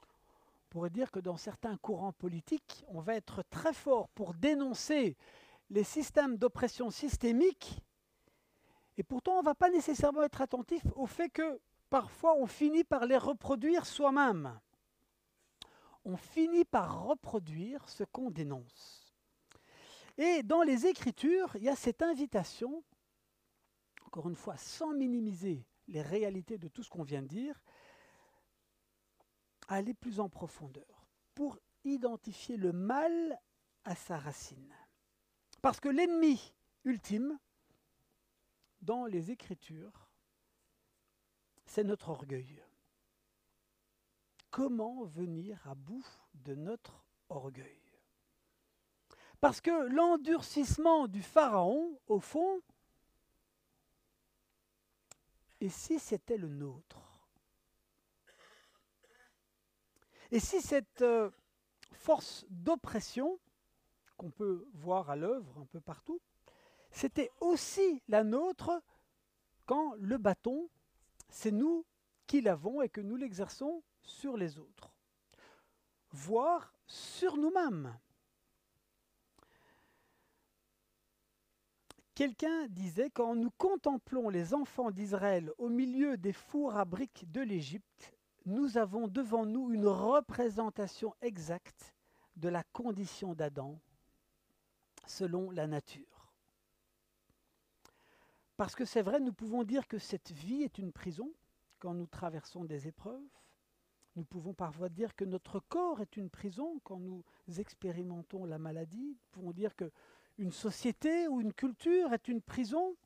On 0.00 0.68
pourrait 0.70 0.90
dire 0.90 1.10
que 1.10 1.20
dans 1.20 1.36
certains 1.36 1.76
courants 1.76 2.12
politiques, 2.12 2.84
on 2.88 3.00
va 3.00 3.14
être 3.14 3.42
très 3.50 3.74
fort 3.74 4.08
pour 4.08 4.32
dénoncer 4.34 5.16
les 5.68 5.84
systèmes 5.84 6.38
d'oppression 6.38 6.90
systémique, 6.90 7.80
et 8.96 9.02
pourtant 9.02 9.32
on 9.32 9.40
ne 9.40 9.44
va 9.44 9.54
pas 9.54 9.70
nécessairement 9.70 10.22
être 10.22 10.40
attentif 10.40 10.82
au 10.94 11.06
fait 11.06 11.28
que 11.28 11.60
parfois 11.90 12.34
on 12.36 12.46
finit 12.46 12.84
par 12.84 13.04
les 13.04 13.18
reproduire 13.18 13.84
soi-même. 13.84 14.58
On 16.04 16.16
finit 16.16 16.64
par 16.64 17.04
reproduire 17.04 17.86
ce 17.88 18.04
qu'on 18.04 18.30
dénonce. 18.30 19.12
Et 20.16 20.42
dans 20.42 20.62
les 20.62 20.86
Écritures, 20.86 21.54
il 21.56 21.64
y 21.64 21.68
a 21.68 21.76
cette 21.76 22.00
invitation 22.00 22.82
encore 24.16 24.30
une 24.30 24.34
fois, 24.34 24.56
sans 24.56 24.94
minimiser 24.94 25.66
les 25.88 26.00
réalités 26.00 26.56
de 26.56 26.68
tout 26.68 26.82
ce 26.82 26.88
qu'on 26.88 27.02
vient 27.02 27.20
de 27.20 27.28
dire, 27.28 27.62
aller 29.68 29.92
plus 29.92 30.20
en 30.20 30.30
profondeur 30.30 31.06
pour 31.34 31.58
identifier 31.84 32.56
le 32.56 32.72
mal 32.72 33.38
à 33.84 33.94
sa 33.94 34.16
racine. 34.16 34.74
Parce 35.60 35.80
que 35.80 35.90
l'ennemi 35.90 36.54
ultime, 36.84 37.38
dans 38.80 39.04
les 39.04 39.30
Écritures, 39.30 40.08
c'est 41.66 41.84
notre 41.84 42.08
orgueil. 42.08 42.62
Comment 44.50 45.04
venir 45.04 45.60
à 45.68 45.74
bout 45.74 46.06
de 46.32 46.54
notre 46.54 47.04
orgueil? 47.28 47.82
Parce 49.42 49.60
que 49.60 49.88
l'endurcissement 49.88 51.06
du 51.06 51.20
Pharaon, 51.20 52.00
au 52.06 52.18
fond, 52.18 52.62
et 55.60 55.68
si 55.68 55.98
c'était 55.98 56.36
le 56.36 56.48
nôtre? 56.48 57.02
Et 60.30 60.40
si 60.40 60.60
cette 60.60 61.02
euh, 61.02 61.30
force 61.92 62.44
d'oppression, 62.48 63.38
qu'on 64.16 64.30
peut 64.30 64.66
voir 64.72 65.10
à 65.10 65.16
l'œuvre 65.16 65.58
un 65.58 65.66
peu 65.66 65.80
partout, 65.80 66.20
c'était 66.90 67.30
aussi 67.40 68.02
la 68.08 68.24
nôtre 68.24 68.82
quand 69.66 69.94
le 69.98 70.16
bâton, 70.16 70.68
c'est 71.28 71.50
nous 71.50 71.84
qui 72.26 72.40
l'avons 72.40 72.82
et 72.82 72.88
que 72.88 73.00
nous 73.00 73.16
l'exerçons 73.16 73.82
sur 74.02 74.36
les 74.36 74.58
autres, 74.58 74.92
voire 76.10 76.72
sur 76.86 77.36
nous-mêmes. 77.36 77.98
Quelqu'un 82.16 82.66
disait, 82.68 83.10
quand 83.10 83.36
nous 83.36 83.50
contemplons 83.50 84.30
les 84.30 84.54
enfants 84.54 84.90
d'Israël 84.90 85.52
au 85.58 85.68
milieu 85.68 86.16
des 86.16 86.32
fours 86.32 86.74
à 86.76 86.84
briques 86.84 87.30
de 87.30 87.42
l'Égypte, 87.42 88.16
nous 88.46 88.78
avons 88.78 89.06
devant 89.06 89.44
nous 89.44 89.70
une 89.70 89.86
représentation 89.86 91.14
exacte 91.20 91.94
de 92.36 92.48
la 92.48 92.64
condition 92.72 93.34
d'Adam 93.34 93.78
selon 95.06 95.50
la 95.50 95.66
nature. 95.66 96.32
Parce 98.56 98.74
que 98.74 98.86
c'est 98.86 99.02
vrai, 99.02 99.20
nous 99.20 99.34
pouvons 99.34 99.62
dire 99.62 99.86
que 99.86 99.98
cette 99.98 100.32
vie 100.32 100.62
est 100.62 100.78
une 100.78 100.92
prison 100.92 101.30
quand 101.78 101.92
nous 101.92 102.06
traversons 102.06 102.64
des 102.64 102.88
épreuves. 102.88 103.28
Nous 104.16 104.24
pouvons 104.24 104.54
parfois 104.54 104.88
dire 104.88 105.14
que 105.14 105.26
notre 105.26 105.60
corps 105.60 106.00
est 106.00 106.16
une 106.16 106.30
prison 106.30 106.80
quand 106.82 106.98
nous 106.98 107.22
expérimentons 107.58 108.46
la 108.46 108.58
maladie. 108.58 109.08
Nous 109.10 109.28
pouvons 109.32 109.52
dire 109.52 109.76
que 109.76 109.92
une 110.38 110.52
société 110.52 111.28
ou 111.28 111.40
une 111.40 111.52
culture 111.52 112.12
est 112.12 112.28
une 112.28 112.42
prison? 112.42 112.96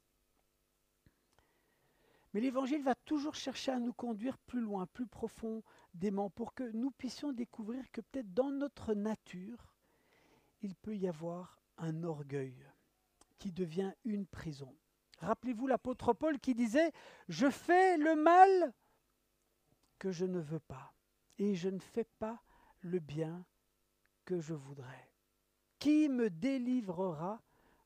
Mais 2.32 2.40
l'Évangile 2.40 2.82
va 2.82 2.94
toujours 2.94 3.34
chercher 3.34 3.72
à 3.72 3.80
nous 3.80 3.92
conduire 3.92 4.38
plus 4.38 4.60
loin, 4.60 4.86
plus 4.86 5.06
profondément, 5.06 6.30
pour 6.30 6.54
que 6.54 6.64
nous 6.72 6.92
puissions 6.92 7.32
découvrir 7.32 7.90
que 7.90 8.00
peut-être 8.00 8.32
dans 8.32 8.50
notre 8.50 8.94
nature, 8.94 9.74
il 10.62 10.76
peut 10.76 10.96
y 10.96 11.08
avoir 11.08 11.60
un 11.78 12.04
orgueil 12.04 12.54
qui 13.38 13.50
devient 13.50 13.92
une 14.04 14.26
prison. 14.26 14.72
Rappelez-vous 15.18 15.66
l'apôtre 15.66 16.12
Paul 16.12 16.38
qui 16.38 16.54
disait, 16.54 16.92
Je 17.28 17.50
fais 17.50 17.96
le 17.96 18.14
mal 18.14 18.72
que 19.98 20.12
je 20.12 20.24
ne 20.24 20.38
veux 20.38 20.60
pas, 20.60 20.94
et 21.38 21.54
je 21.54 21.68
ne 21.68 21.80
fais 21.80 22.06
pas 22.18 22.42
le 22.80 23.00
bien 23.00 23.44
que 24.24 24.40
je 24.40 24.54
voudrais. 24.54 25.09
Qui 25.80 26.08
me 26.08 26.30
délivrera 26.30 27.42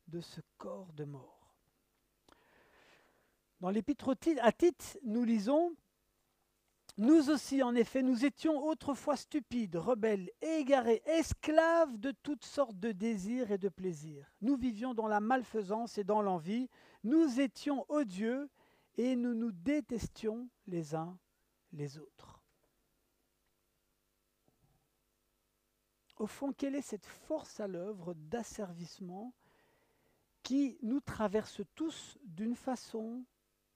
de 0.08 0.20
ce 0.20 0.42
corps 0.58 0.92
de 0.92 1.04
mort? 1.04 1.54
Dans 3.60 3.70
l'épître 3.70 4.14
à 4.42 4.52
Tite, 4.52 4.98
nous 5.04 5.24
lisons 5.24 5.74
nous 6.96 7.28
aussi, 7.28 7.60
en 7.60 7.74
effet, 7.74 8.02
nous 8.02 8.24
étions 8.24 8.64
autrefois 8.64 9.16
stupides, 9.16 9.74
rebelles, 9.74 10.30
égarés, 10.40 11.02
esclaves 11.06 11.98
de 11.98 12.12
toutes 12.22 12.44
sortes 12.44 12.78
de 12.78 12.92
désirs 12.92 13.50
et 13.50 13.58
de 13.58 13.68
plaisirs. 13.68 14.32
Nous 14.42 14.56
vivions 14.56 14.94
dans 14.94 15.08
la 15.08 15.18
malfaisance 15.18 15.98
et 15.98 16.04
dans 16.04 16.22
l'envie. 16.22 16.68
Nous 17.02 17.40
étions 17.40 17.84
odieux 17.88 18.48
et 18.96 19.16
nous 19.16 19.34
nous 19.34 19.50
détestions 19.50 20.48
les 20.68 20.94
uns 20.94 21.18
les 21.72 21.98
autres. 21.98 22.33
Au 26.24 26.26
fond, 26.26 26.54
quelle 26.54 26.74
est 26.74 26.80
cette 26.80 27.04
force 27.04 27.60
à 27.60 27.66
l'œuvre 27.66 28.14
d'asservissement 28.14 29.34
qui 30.42 30.78
nous 30.80 31.00
traverse 31.02 31.60
tous 31.74 32.16
d'une 32.24 32.56
façon 32.56 33.26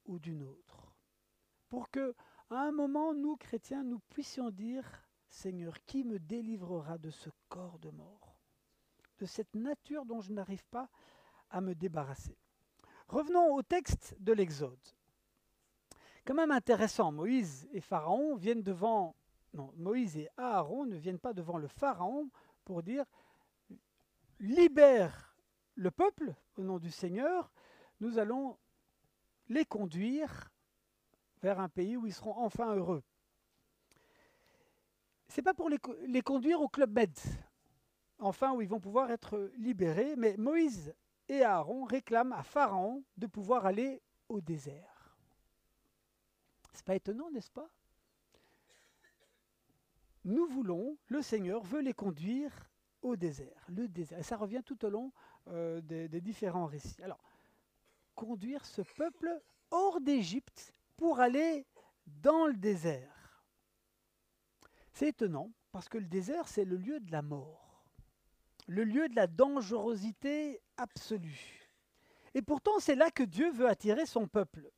ou 0.06 0.18
d'une 0.18 0.44
autre? 0.44 0.94
Pour 1.68 1.90
que 1.90 2.14
à 2.48 2.60
un 2.60 2.72
moment, 2.72 3.12
nous, 3.12 3.36
chrétiens, 3.36 3.84
nous 3.84 3.98
puissions 4.08 4.48
dire, 4.48 5.06
Seigneur, 5.28 5.74
qui 5.84 6.04
me 6.04 6.18
délivrera 6.18 6.96
de 6.96 7.10
ce 7.10 7.28
corps 7.50 7.78
de 7.80 7.90
mort, 7.90 8.40
de 9.18 9.26
cette 9.26 9.54
nature 9.54 10.06
dont 10.06 10.22
je 10.22 10.32
n'arrive 10.32 10.64
pas 10.70 10.88
à 11.50 11.60
me 11.60 11.74
débarrasser 11.74 12.38
Revenons 13.08 13.56
au 13.56 13.62
texte 13.62 14.16
de 14.20 14.32
l'Exode. 14.32 14.88
Quand 16.24 16.32
même 16.32 16.52
intéressant, 16.52 17.12
Moïse 17.12 17.68
et 17.72 17.82
Pharaon 17.82 18.36
viennent 18.36 18.62
devant... 18.62 19.14
Moïse 19.76 20.16
et 20.16 20.28
Aaron 20.36 20.86
ne 20.86 20.96
viennent 20.96 21.18
pas 21.18 21.32
devant 21.32 21.58
le 21.58 21.68
Pharaon 21.68 22.30
pour 22.64 22.82
dire, 22.82 23.04
libère 24.40 25.36
le 25.74 25.90
peuple 25.90 26.34
au 26.56 26.62
nom 26.62 26.78
du 26.78 26.90
Seigneur, 26.90 27.50
nous 28.00 28.18
allons 28.18 28.58
les 29.48 29.64
conduire 29.64 30.52
vers 31.42 31.60
un 31.60 31.68
pays 31.68 31.96
où 31.96 32.06
ils 32.06 32.14
seront 32.14 32.36
enfin 32.36 32.74
heureux. 32.74 33.02
Ce 35.28 35.36
n'est 35.36 35.44
pas 35.44 35.54
pour 35.54 35.68
les, 35.68 35.78
les, 36.06 36.22
conduire 36.22 36.60
au 36.60 36.68
Club 36.68 36.92
Med, 36.92 37.16
enfin 38.18 38.52
où 38.54 38.62
ils 38.62 38.68
vont 38.68 38.80
pouvoir 38.80 39.10
être 39.10 39.50
libérés, 39.56 40.16
mais 40.16 40.36
Moïse 40.36 40.94
et 41.28 41.42
Aaron 41.42 41.84
réclament 41.84 42.32
à 42.32 42.42
Pharaon 42.42 43.04
de 43.16 43.26
pouvoir 43.26 43.66
aller 43.66 44.02
au 44.28 44.40
désert. 44.40 45.16
C'est 46.72 46.84
pas 46.84 46.94
étonnant, 46.94 47.30
n'est-ce 47.30 47.50
pas? 47.50 47.68
Nous 50.24 50.46
voulons, 50.46 50.96
le 51.06 51.22
Seigneur 51.22 51.62
veut 51.62 51.80
les 51.80 51.94
conduire 51.94 52.70
au 53.02 53.16
désert. 53.16 53.66
Et 54.16 54.22
ça 54.22 54.36
revient 54.36 54.62
tout 54.64 54.84
au 54.84 54.90
long 54.90 55.12
euh, 55.48 55.80
des 55.80 56.20
différents 56.20 56.66
récits. 56.66 57.02
Alors, 57.02 57.22
conduire 58.14 58.66
ce 58.66 58.82
peuple 58.82 59.30
hors 59.70 60.00
d'Égypte 60.00 60.74
pour 60.96 61.20
aller 61.20 61.64
dans 62.06 62.46
le 62.46 62.54
désert. 62.54 63.44
C'est 64.92 65.08
étonnant 65.08 65.52
parce 65.70 65.88
que 65.88 65.98
le 65.98 66.06
désert, 66.06 66.48
c'est 66.48 66.64
le 66.64 66.76
lieu 66.76 66.98
de 66.98 67.12
la 67.12 67.22
mort, 67.22 67.84
le 68.66 68.82
lieu 68.82 69.08
de 69.08 69.14
la 69.14 69.28
dangerosité 69.28 70.60
absolue. 70.76 71.70
Et 72.34 72.42
pourtant, 72.42 72.78
c'est 72.80 72.96
là 72.96 73.10
que 73.10 73.22
Dieu 73.22 73.50
veut 73.50 73.68
attirer 73.68 74.06
son 74.06 74.26
peuple. 74.26 74.70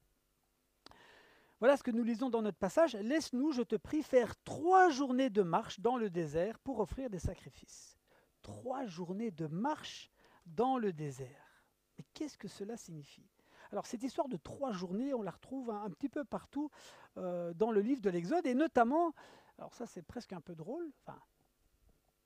Voilà 1.60 1.76
ce 1.76 1.82
que 1.82 1.90
nous 1.90 2.02
lisons 2.02 2.30
dans 2.30 2.40
notre 2.40 2.56
passage. 2.56 2.94
Laisse-nous, 2.94 3.52
je 3.52 3.60
te 3.60 3.76
prie, 3.76 4.02
faire 4.02 4.34
trois 4.44 4.88
journées 4.88 5.28
de 5.28 5.42
marche 5.42 5.78
dans 5.78 5.98
le 5.98 6.08
désert 6.08 6.58
pour 6.60 6.80
offrir 6.80 7.10
des 7.10 7.18
sacrifices. 7.18 7.98
Trois 8.40 8.86
journées 8.86 9.30
de 9.30 9.46
marche 9.46 10.10
dans 10.46 10.78
le 10.78 10.94
désert. 10.94 11.62
Mais 11.98 12.04
qu'est-ce 12.14 12.38
que 12.38 12.48
cela 12.48 12.78
signifie? 12.78 13.28
Alors 13.72 13.86
cette 13.86 14.02
histoire 14.02 14.26
de 14.28 14.38
trois 14.38 14.72
journées, 14.72 15.12
on 15.12 15.20
la 15.20 15.30
retrouve 15.30 15.70
un, 15.70 15.90
petit 15.90 16.08
peu 16.08 16.24
partout 16.24 16.70
euh, 17.18 17.52
dans 17.52 17.70
le 17.70 17.82
livre 17.82 18.00
de 18.00 18.08
l'Exode, 18.08 18.46
et 18.46 18.54
notamment, 18.54 19.12
alors 19.58 19.74
ça 19.74 19.86
c'est 19.86 20.02
presque 20.02 20.32
un 20.32 20.40
peu 20.40 20.56
drôle, 20.56 20.90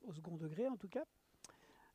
au 0.01 0.13
second 0.13 0.37
degré 0.37 0.67
en 0.67 0.77
tout 0.77 0.87
cas, 0.87 1.03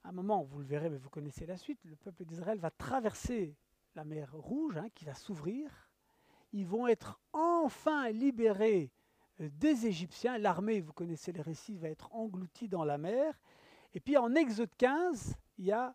à 0.04 0.10
un 0.10 0.12
moment, 0.12 0.44
vous 0.44 0.60
le 0.60 0.66
verrez, 0.66 0.88
mais 0.88 0.98
vous 0.98 1.10
connaissez 1.10 1.46
la 1.46 1.56
suite, 1.56 1.80
le 1.84 1.96
peuple 1.96 2.24
d'Israël 2.26 2.60
va 2.60 2.70
traverser 2.70 3.56
la 3.96 4.04
mer 4.04 4.30
Rouge, 4.32 4.76
hein, 4.76 4.88
qui 4.94 5.04
va 5.04 5.14
s'ouvrir, 5.14 5.89
ils 6.52 6.66
vont 6.66 6.86
être 6.86 7.20
enfin 7.32 8.10
libérés 8.10 8.90
euh, 9.40 9.48
des 9.52 9.86
Égyptiens, 9.86 10.38
l'armée, 10.38 10.80
vous 10.80 10.92
connaissez 10.92 11.32
les 11.32 11.42
récits, 11.42 11.76
va 11.76 11.88
être 11.88 12.14
engloutie 12.14 12.68
dans 12.68 12.84
la 12.84 12.98
mer, 12.98 13.38
et 13.94 14.00
puis 14.00 14.16
en 14.16 14.34
Exode 14.34 14.74
15, 14.76 15.34
il 15.58 15.66
y 15.66 15.72
a 15.72 15.94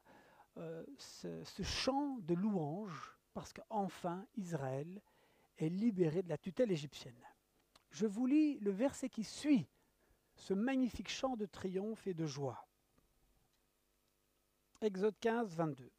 euh, 0.58 0.84
ce, 0.98 1.44
ce 1.44 1.64
chant 1.64 2.18
de 2.22 2.34
louange 2.34 3.18
parce 3.34 3.52
qu'enfin 3.54 4.26
Israël 4.36 5.02
est 5.58 5.70
libéré 5.70 6.22
de 6.24 6.30
la 6.30 6.38
tutelle 6.38 6.72
égyptienne. 6.72 7.22
Je 7.92 8.08
vous 8.08 8.26
lis 8.26 8.60
le 8.60 8.72
verset 8.72 9.10
qui 9.10 9.24
suit 9.24 9.68
ce 10.36 10.54
magnifique 10.54 11.10
chant 11.10 11.36
de 11.36 11.46
triomphe 11.46 12.08
et 12.08 12.14
de 12.14 12.26
joie. 12.26 12.68
Exode 14.82 15.18
15, 15.20 15.56
22. 15.56 15.90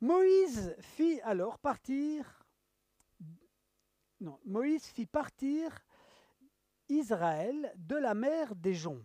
Moïse 0.00 0.74
fit 0.80 1.20
alors 1.22 1.58
partir, 1.58 2.39
non, 4.20 4.38
Moïse 4.44 4.86
fit 4.86 5.06
partir 5.06 5.84
Israël 6.88 7.72
de 7.76 7.96
la 7.96 8.14
mer 8.14 8.54
des 8.54 8.74
Joncs. 8.74 9.04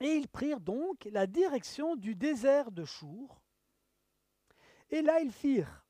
Et 0.00 0.14
ils 0.14 0.28
prirent 0.28 0.60
donc 0.60 1.04
la 1.10 1.26
direction 1.26 1.96
du 1.96 2.14
désert 2.14 2.70
de 2.70 2.84
Chour. 2.84 3.40
Et 4.90 5.00
là, 5.00 5.20
ils 5.20 5.32
firent 5.32 5.86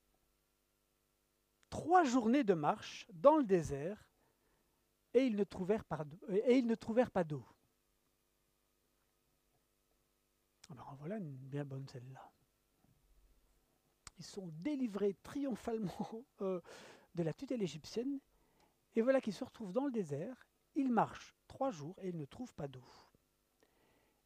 trois 1.71 2.05
journées 2.05 2.45
de 2.45 2.55
marche 2.55 3.07
dans 3.13 3.37
le 3.37 3.45
désert 3.45 4.09
et 5.13 5.27
ils 5.27 5.35
ne 5.35 5.45
trouvèrent 5.45 5.85
pas 5.85 6.05
d'eau. 7.25 7.45
Alors 10.71 10.95
voilà 10.99 11.17
une 11.17 11.37
bien 11.37 11.65
bonne 11.65 11.87
celle-là. 11.89 12.31
Ils 14.19 14.25
sont 14.25 14.49
délivrés 14.49 15.15
triomphalement 15.23 16.25
euh, 16.41 16.61
de 17.15 17.23
la 17.23 17.33
tutelle 17.33 17.63
égyptienne 17.63 18.21
et 18.97 19.03
voilà 19.03 19.21
qu'ils 19.21 19.35
se 19.35 19.45
retrouvent 19.45 19.73
dans 19.73 19.85
le 19.85 19.93
désert. 19.93 20.49
Ils 20.75 20.91
marchent 20.91 21.35
trois 21.47 21.71
jours 21.71 21.95
et 22.03 22.09
ils 22.09 22.17
ne 22.17 22.25
trouvent 22.25 22.55
pas 22.55 22.67
d'eau. 22.67 22.85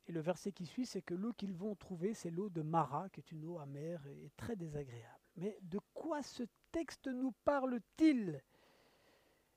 Et 0.06 0.12
le 0.12 0.20
verset 0.20 0.52
qui 0.52 0.66
suit, 0.66 0.86
c'est 0.86 1.02
que 1.02 1.14
l'eau 1.14 1.32
qu'ils 1.32 1.54
vont 1.54 1.74
trouver, 1.74 2.14
c'est 2.14 2.30
l'eau 2.30 2.48
de 2.48 2.62
Mara, 2.62 3.08
qui 3.10 3.20
est 3.20 3.32
une 3.32 3.44
eau 3.44 3.58
amère 3.58 4.04
et 4.06 4.30
très 4.36 4.56
désagréable. 4.56 5.20
Mais 5.36 5.58
de 5.62 5.78
quoi 5.94 6.22
ce 6.22 6.44
texte 6.72 7.08
nous 7.08 7.32
parle-t-il? 7.44 8.42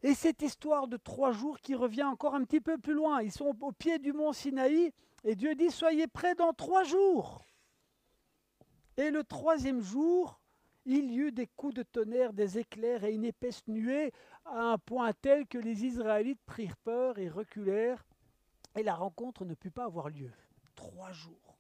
Et 0.02 0.14
cette 0.14 0.42
histoire 0.42 0.88
de 0.88 0.98
trois 0.98 1.32
jours 1.32 1.60
qui 1.60 1.76
revient 1.76 2.04
encore 2.04 2.36
un 2.36 2.44
petit 2.44 2.60
peu 2.60 2.78
plus 2.78 2.94
loin. 2.94 3.22
Ils 3.22 3.32
sont 3.32 3.56
au 3.62 3.72
pied 3.72 4.00
du 4.00 4.14
mont 4.14 4.34
Sinaï 4.34 4.92
et 5.24 5.36
Dieu 5.36 5.56
dit 5.56 5.72
Soyez 5.72 6.08
prêts 6.08 6.36
dans 6.36 6.54
trois 6.54 6.84
jours. 6.84 7.46
Et 8.98 9.10
le 9.10 9.24
troisième 9.24 9.82
jour, 9.82 10.40
il 10.86 11.12
y 11.12 11.18
eut 11.18 11.32
des 11.32 11.48
coups 11.48 11.76
de 11.76 11.84
tonnerre, 11.84 12.34
des 12.34 12.58
éclairs 12.58 13.04
et 13.04 13.14
une 13.14 13.26
épaisse 13.26 13.66
nuée, 13.68 14.12
à 14.46 14.74
un 14.74 14.78
point 14.78 15.14
tel 15.14 15.48
que 15.48 15.58
les 15.58 15.86
Israélites 15.86 16.42
prirent 16.46 16.78
peur 16.78 17.18
et 17.20 17.30
reculèrent, 17.30 18.06
et 18.76 18.84
la 18.84 18.96
rencontre 18.96 19.46
ne 19.46 19.54
put 19.54 19.72
pas 19.72 19.86
avoir 19.86 20.10
lieu. 20.10 20.32
Trois 20.76 21.12
jours. 21.12 21.58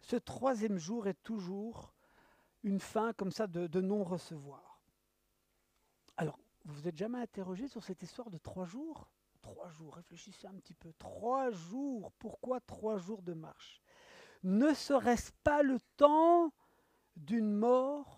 Ce 0.00 0.16
troisième 0.16 0.78
jour 0.78 1.08
est 1.08 1.22
toujours 1.22 1.92
une 2.62 2.80
fin 2.80 3.12
comme 3.12 3.32
ça 3.32 3.46
de, 3.46 3.80
non-recevoir. 3.80 4.80
Alors, 6.16 6.38
vous 6.64 6.74
vous 6.74 6.88
êtes 6.88 6.96
jamais 6.96 7.18
interrogé 7.18 7.68
sur 7.68 7.82
cette 7.82 8.02
histoire 8.02 8.30
de 8.30 8.38
trois 8.38 8.66
jours? 8.66 9.08
Trois 9.42 9.68
jours, 9.70 9.94
réfléchissez 9.94 10.46
un 10.46 10.54
petit 10.54 10.74
peu. 10.74 10.92
Trois 10.98 11.50
jours, 11.50 12.12
pourquoi 12.18 12.60
trois 12.60 12.98
jours 12.98 13.22
de 13.22 13.32
marche? 13.32 13.80
Ne 14.42 14.74
serait-ce 14.74 15.32
pas 15.42 15.62
le 15.62 15.78
temps 15.96 16.52
d'une 17.16 17.52
mort 17.52 18.17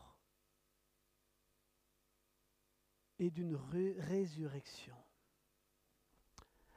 et 3.20 3.30
d'une 3.30 3.56
résurrection 3.98 4.96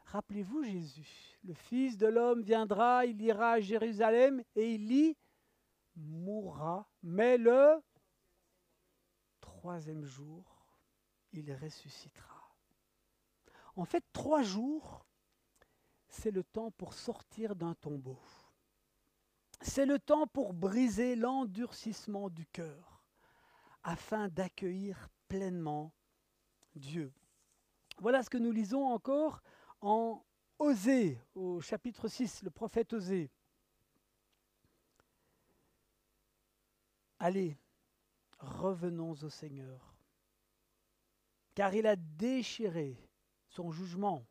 Rappelez-vous 0.06 0.64
Jésus, 0.64 1.40
le 1.44 1.56
Fils 1.56 1.98
de 1.98 2.06
l'homme 2.06 2.44
viendra, 2.44 3.04
il 3.06 3.20
ira 3.20 3.54
à 3.54 3.60
Jérusalem 3.60 4.44
et 4.56 4.76
il 4.76 4.92
y 4.92 5.18
mourra, 5.96 6.88
mais 7.02 7.38
le 7.40 7.82
troisième 9.42 10.06
jour, 10.06 10.78
il 11.32 11.52
ressuscitera. 11.56 12.56
En 13.76 13.86
fait, 13.86 14.04
trois 14.14 14.44
jours, 14.44 15.04
c'est 16.10 16.30
le 16.30 16.44
temps 16.44 16.70
pour 16.70 16.94
sortir 16.94 17.56
d'un 17.56 17.74
tombeau. 17.74 18.20
C'est 19.62 19.88
le 19.88 19.98
temps 19.98 20.28
pour 20.28 20.54
briser 20.54 21.16
l'endurcissement 21.16 22.30
du 22.30 22.46
cœur, 22.46 23.04
afin 23.82 24.28
d'accueillir 24.28 25.10
pleinement 25.28 25.92
Dieu. 26.76 27.14
Voilà 28.00 28.24
ce 28.24 28.30
que 28.30 28.38
nous 28.38 28.52
lisons 28.52 28.86
encore 28.86 29.42
en 29.82 30.24
Osée, 30.60 31.20
au 31.36 31.62
chapitre 31.62 32.08
6, 32.08 32.44
le 32.44 32.50
prophète 32.50 32.94
Osée. 32.94 33.32
Allez, 37.20 37.58
revenons 38.40 39.12
au 39.12 39.30
Seigneur, 39.30 39.96
car 41.54 41.74
il 41.74 41.88
a 41.88 41.96
déchiré 41.96 42.98
son 43.48 43.72
jugement. 43.72 44.26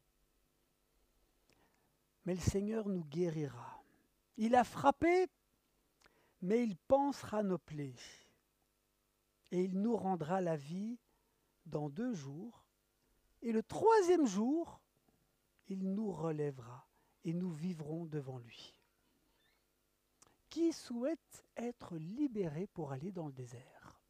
Mais 2.24 2.34
le 2.34 2.40
Seigneur 2.40 2.88
nous 2.88 3.04
guérira. 3.04 3.82
Il 4.36 4.54
a 4.54 4.64
frappé, 4.64 5.28
mais 6.40 6.62
il 6.62 6.76
pensera 6.76 7.42
nos 7.42 7.58
plaies. 7.58 7.96
Et 9.50 9.64
il 9.64 9.80
nous 9.80 9.96
rendra 9.96 10.40
la 10.40 10.56
vie 10.56 10.98
dans 11.66 11.88
deux 11.88 12.14
jours. 12.14 12.64
Et 13.42 13.52
le 13.52 13.62
troisième 13.62 14.26
jour, 14.26 14.80
il 15.68 15.92
nous 15.94 16.12
relèvera 16.12 16.86
et 17.24 17.32
nous 17.32 17.50
vivrons 17.50 18.06
devant 18.06 18.38
lui. 18.38 18.80
Qui 20.50 20.72
souhaite 20.72 21.44
être 21.56 21.96
libéré 21.96 22.66
pour 22.66 22.92
aller 22.92 23.10
dans 23.10 23.26
le 23.26 23.32
désert? 23.32 24.00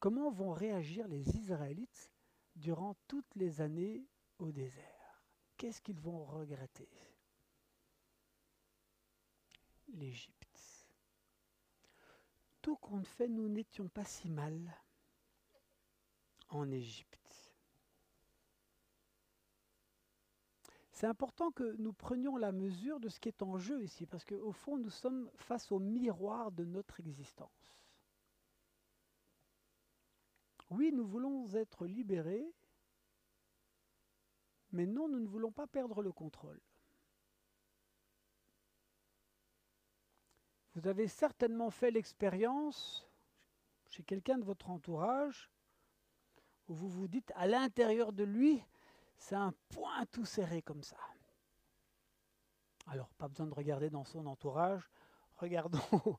Comment 0.00 0.30
vont 0.30 0.52
réagir 0.52 1.08
les 1.08 1.36
Israélites 1.36 2.10
durant 2.56 2.94
toutes 3.08 3.34
les 3.36 3.62
années 3.62 4.06
au 4.38 4.52
désert? 4.52 5.24
Qu'est-ce 5.56 5.80
qu'ils 5.80 6.00
vont 6.00 6.24
regretter? 6.24 6.90
L'Égypte. 9.88 10.86
Tout 12.60 12.76
compte 12.76 13.06
fait, 13.06 13.28
nous 13.28 13.48
n'étions 13.48 13.88
pas 13.88 14.04
si 14.04 14.28
mal 14.28 14.74
en 16.48 16.70
Égypte. 16.70 17.14
C'est 20.94 21.06
important 21.08 21.50
que 21.50 21.74
nous 21.78 21.92
prenions 21.92 22.36
la 22.36 22.52
mesure 22.52 23.00
de 23.00 23.08
ce 23.08 23.18
qui 23.18 23.28
est 23.28 23.42
en 23.42 23.58
jeu 23.58 23.82
ici, 23.82 24.06
parce 24.06 24.24
qu'au 24.24 24.52
fond, 24.52 24.78
nous 24.78 24.90
sommes 24.90 25.28
face 25.34 25.72
au 25.72 25.80
miroir 25.80 26.52
de 26.52 26.64
notre 26.64 27.00
existence. 27.00 27.74
Oui, 30.70 30.92
nous 30.92 31.04
voulons 31.04 31.52
être 31.54 31.86
libérés, 31.86 32.48
mais 34.70 34.86
non, 34.86 35.08
nous 35.08 35.18
ne 35.18 35.26
voulons 35.26 35.52
pas 35.52 35.66
perdre 35.66 36.00
le 36.00 36.12
contrôle. 36.12 36.60
Vous 40.74 40.86
avez 40.86 41.06
certainement 41.06 41.70
fait 41.70 41.90
l'expérience 41.90 43.06
chez 43.88 44.02
quelqu'un 44.02 44.38
de 44.38 44.44
votre 44.44 44.70
entourage 44.70 45.50
où 46.68 46.74
vous 46.74 46.88
vous 46.88 47.08
dites 47.08 47.32
à 47.36 47.46
l'intérieur 47.46 48.12
de 48.12 48.24
lui, 48.24 48.62
c'est 49.16 49.34
un 49.34 49.52
point 49.68 50.04
tout 50.06 50.24
serré 50.24 50.62
comme 50.62 50.82
ça. 50.82 50.96
Alors, 52.86 53.08
pas 53.14 53.28
besoin 53.28 53.46
de 53.46 53.54
regarder 53.54 53.90
dans 53.90 54.04
son 54.04 54.26
entourage, 54.26 54.90
regardons 55.36 56.18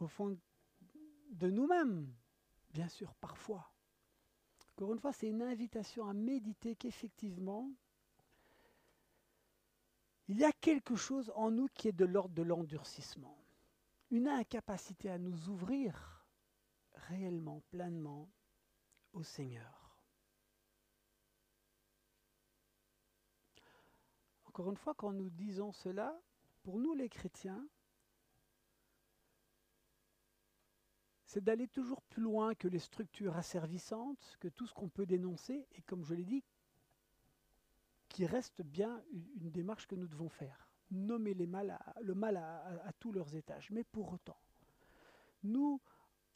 au 0.00 0.06
fond 0.08 0.36
de 1.30 1.50
nous-mêmes, 1.50 2.12
bien 2.70 2.88
sûr, 2.88 3.14
parfois. 3.14 3.72
Encore 4.76 4.92
une 4.92 5.00
fois, 5.00 5.12
c'est 5.12 5.28
une 5.28 5.42
invitation 5.42 6.08
à 6.08 6.12
méditer 6.12 6.76
qu'effectivement, 6.76 7.70
il 10.28 10.38
y 10.38 10.44
a 10.44 10.52
quelque 10.52 10.96
chose 10.96 11.32
en 11.34 11.50
nous 11.50 11.68
qui 11.74 11.88
est 11.88 11.92
de 11.92 12.04
l'ordre 12.04 12.34
de 12.34 12.42
l'endurcissement. 12.42 13.36
Une 14.10 14.28
incapacité 14.28 15.10
à 15.10 15.18
nous 15.18 15.48
ouvrir 15.48 16.26
réellement, 17.08 17.62
pleinement 17.70 18.28
au 19.12 19.22
Seigneur. 19.22 19.81
Encore 24.52 24.68
une 24.68 24.76
fois, 24.76 24.92
quand 24.92 25.14
nous 25.14 25.30
disons 25.30 25.72
cela, 25.72 26.14
pour 26.62 26.78
nous 26.78 26.92
les 26.92 27.08
chrétiens, 27.08 27.66
c'est 31.24 31.42
d'aller 31.42 31.68
toujours 31.68 32.02
plus 32.02 32.22
loin 32.22 32.54
que 32.54 32.68
les 32.68 32.78
structures 32.78 33.34
asservissantes, 33.34 34.36
que 34.40 34.48
tout 34.48 34.66
ce 34.66 34.74
qu'on 34.74 34.90
peut 34.90 35.06
dénoncer, 35.06 35.66
et 35.72 35.80
comme 35.80 36.04
je 36.04 36.12
l'ai 36.12 36.26
dit, 36.26 36.44
qui 38.10 38.26
reste 38.26 38.60
bien 38.60 39.02
une, 39.40 39.50
démarche 39.50 39.86
que 39.86 39.94
nous 39.94 40.06
devons 40.06 40.28
faire. 40.28 40.68
Nommer 40.90 41.32
les 41.32 41.46
mal 41.46 41.78
le 42.02 42.14
mal 42.14 42.36
à, 42.36 42.92
tous 43.00 43.10
leurs 43.10 43.34
étages. 43.34 43.70
Mais 43.70 43.84
pour 43.84 44.12
autant, 44.12 44.38
nous 45.44 45.80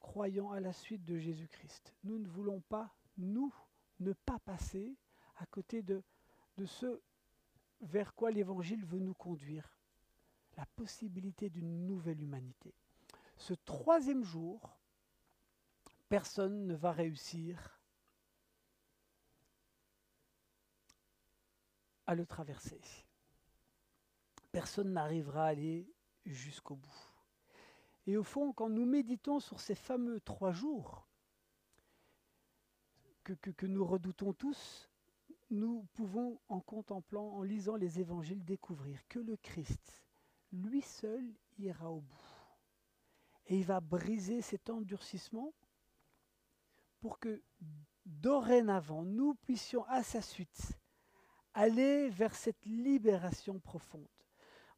croyons 0.00 0.52
à 0.52 0.60
la 0.60 0.72
suite 0.72 1.04
de 1.04 1.18
Jésus-Christ. 1.18 1.92
Nous 2.02 2.18
ne 2.18 2.26
voulons 2.26 2.62
pas, 2.62 2.96
nous, 3.18 3.52
ne 4.00 4.14
pas 4.14 4.38
passer 4.38 4.96
à 5.36 5.44
côté 5.44 5.82
de, 5.82 6.02
de 6.56 6.64
ce 6.64 7.02
vers 7.80 8.14
quoi 8.14 8.30
l'Évangile 8.30 8.84
veut 8.84 8.98
nous 8.98 9.14
conduire. 9.14 9.76
La 10.56 10.66
possibilité 10.66 11.50
d'une 11.50 11.86
nouvelle 11.86 12.22
humanité. 12.22 12.74
Ce 13.36 13.52
troisième 13.52 14.24
jour, 14.24 14.78
personne 16.08 16.66
ne 16.66 16.74
va 16.74 16.92
réussir 16.92 17.78
à 22.06 22.14
le 22.14 22.24
traverser. 22.24 22.80
Personne 24.52 24.92
n'arrivera 24.92 25.44
à 25.44 25.48
aller 25.48 25.86
jusqu'au 26.24 26.76
bout. 26.76 27.12
Et 28.06 28.16
au 28.16 28.22
fond, 28.22 28.52
quand 28.52 28.68
nous 28.68 28.86
méditons 28.86 29.40
sur 29.40 29.60
ces 29.60 29.74
fameux 29.74 30.20
trois 30.20 30.52
jours 30.52 31.06
que, 33.24 33.32
que, 33.32 33.66
nous 33.66 33.84
redoutons 33.84 34.32
tous, 34.32 34.85
nous 35.50 35.86
pouvons, 35.94 36.40
en 36.48 36.60
contemplant, 36.60 37.28
en 37.34 37.42
lisant 37.42 37.76
les 37.76 38.00
évangiles, 38.00 38.44
découvrir 38.44 39.06
que 39.08 39.18
le 39.18 39.36
Christ, 39.36 40.04
lui 40.52 40.82
seul, 40.82 41.24
ira 41.58 41.90
au 41.90 42.00
bout. 42.00 42.36
Et 43.46 43.58
il 43.58 43.64
va 43.64 43.80
briser 43.80 44.42
cet 44.42 44.70
endurcissement 44.70 45.54
pour 47.00 47.18
que 47.18 47.42
dorénavant, 48.04 49.04
nous 49.04 49.34
puissions 49.34 49.84
à 49.84 50.02
sa 50.02 50.20
suite 50.20 50.78
aller 51.54 52.08
vers 52.10 52.34
cette 52.34 52.64
libération 52.66 53.58
profonde. 53.58 54.06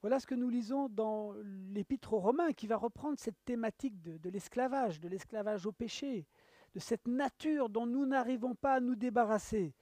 Voilà 0.01 0.21
ce 0.21 0.27
que 0.27 0.37
nous 0.37 0.49
lisons 0.49 0.89
dans 0.89 1.35
l'Épître 1.43 2.13
aux 2.13 2.21
Romains, 2.21 2.53
qui 2.53 2.69
va 2.69 2.77
reprendre 2.77 3.19
cette 3.19 3.45
thématique 3.45 4.01
de, 4.01 4.31
l'esclavage, 4.31 5.01
de 5.01 5.09
l'esclavage 5.09 5.67
au 5.67 5.73
péché, 5.73 6.27
de 6.75 6.79
cette 6.79 7.09
nature 7.09 7.69
dont 7.69 7.87
nous 7.87 8.07
n'arrivons 8.07 8.55
pas 8.55 8.75
à 8.75 8.81
nous 8.81 8.95
débarrasser. 8.95 9.75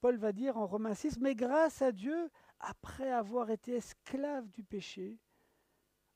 Paul 0.00 0.16
va 0.16 0.32
dire 0.32 0.56
en 0.56 0.66
Romains 0.66 0.94
6, 0.94 1.18
mais 1.20 1.34
grâce 1.34 1.82
à 1.82 1.92
Dieu, 1.92 2.30
après 2.60 3.10
avoir 3.10 3.50
été 3.50 3.72
esclave 3.72 4.48
du 4.50 4.62
péché, 4.62 5.18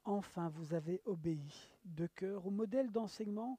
enfin 0.05 0.49
vous 0.51 0.75
avez 0.75 1.01
obéi 1.05 1.53
de 1.85 2.07
cœur 2.07 2.47
au 2.47 2.51
modèle 2.51 2.91
d'enseignement 2.91 3.59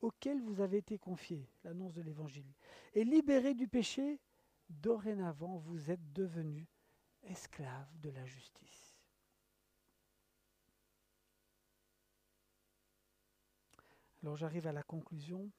auquel 0.00 0.40
vous 0.40 0.60
avez 0.60 0.78
été 0.78 0.98
confié, 0.98 1.48
l'annonce 1.62 1.92
de 1.92 2.02
l'Évangile. 2.02 2.52
Et 2.94 3.04
libéré 3.04 3.54
du 3.54 3.68
péché, 3.68 4.20
dorénavant 4.68 5.58
vous 5.58 5.90
êtes 5.90 6.12
devenus 6.12 6.66
esclaves 7.22 7.98
de 8.00 8.10
la 8.10 8.24
justice. 8.24 8.96
Alors 14.22 14.36
j'arrive 14.36 14.66
à 14.66 14.72
la 14.72 14.82
conclusion. 14.82 15.50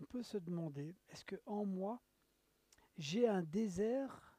On 0.00 0.04
peut 0.04 0.22
se 0.22 0.38
demander, 0.38 0.94
est-ce 1.08 1.24
que 1.24 1.40
en 1.46 1.64
moi, 1.64 2.02
j'ai 2.96 3.28
un 3.28 3.42
désert 3.42 4.38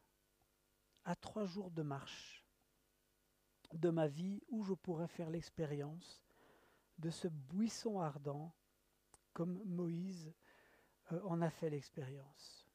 à 1.03 1.15
trois 1.15 1.45
jours 1.45 1.71
de 1.71 1.83
marche 1.83 2.43
de 3.73 3.89
ma 3.89 4.07
vie 4.07 4.41
où 4.47 4.63
je 4.63 4.73
pourrais 4.73 5.07
faire 5.07 5.29
l'expérience 5.29 6.23
de 6.97 7.09
ce 7.09 7.27
buisson 7.27 7.99
ardent, 7.99 8.53
comme 9.33 9.61
Moïse 9.65 10.33
euh, 11.11 11.21
en 11.23 11.41
a 11.41 11.49
fait 11.49 11.69
l'expérience. 11.69 12.65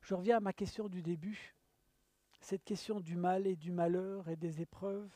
Je 0.00 0.14
reviens 0.14 0.36
à 0.36 0.40
ma 0.40 0.52
question 0.52 0.88
du 0.88 1.02
début, 1.02 1.56
cette 2.40 2.64
question 2.64 3.00
du 3.00 3.16
mal 3.16 3.46
et 3.46 3.56
du 3.56 3.72
malheur 3.72 4.28
et 4.28 4.36
des 4.36 4.60
épreuves. 4.60 5.10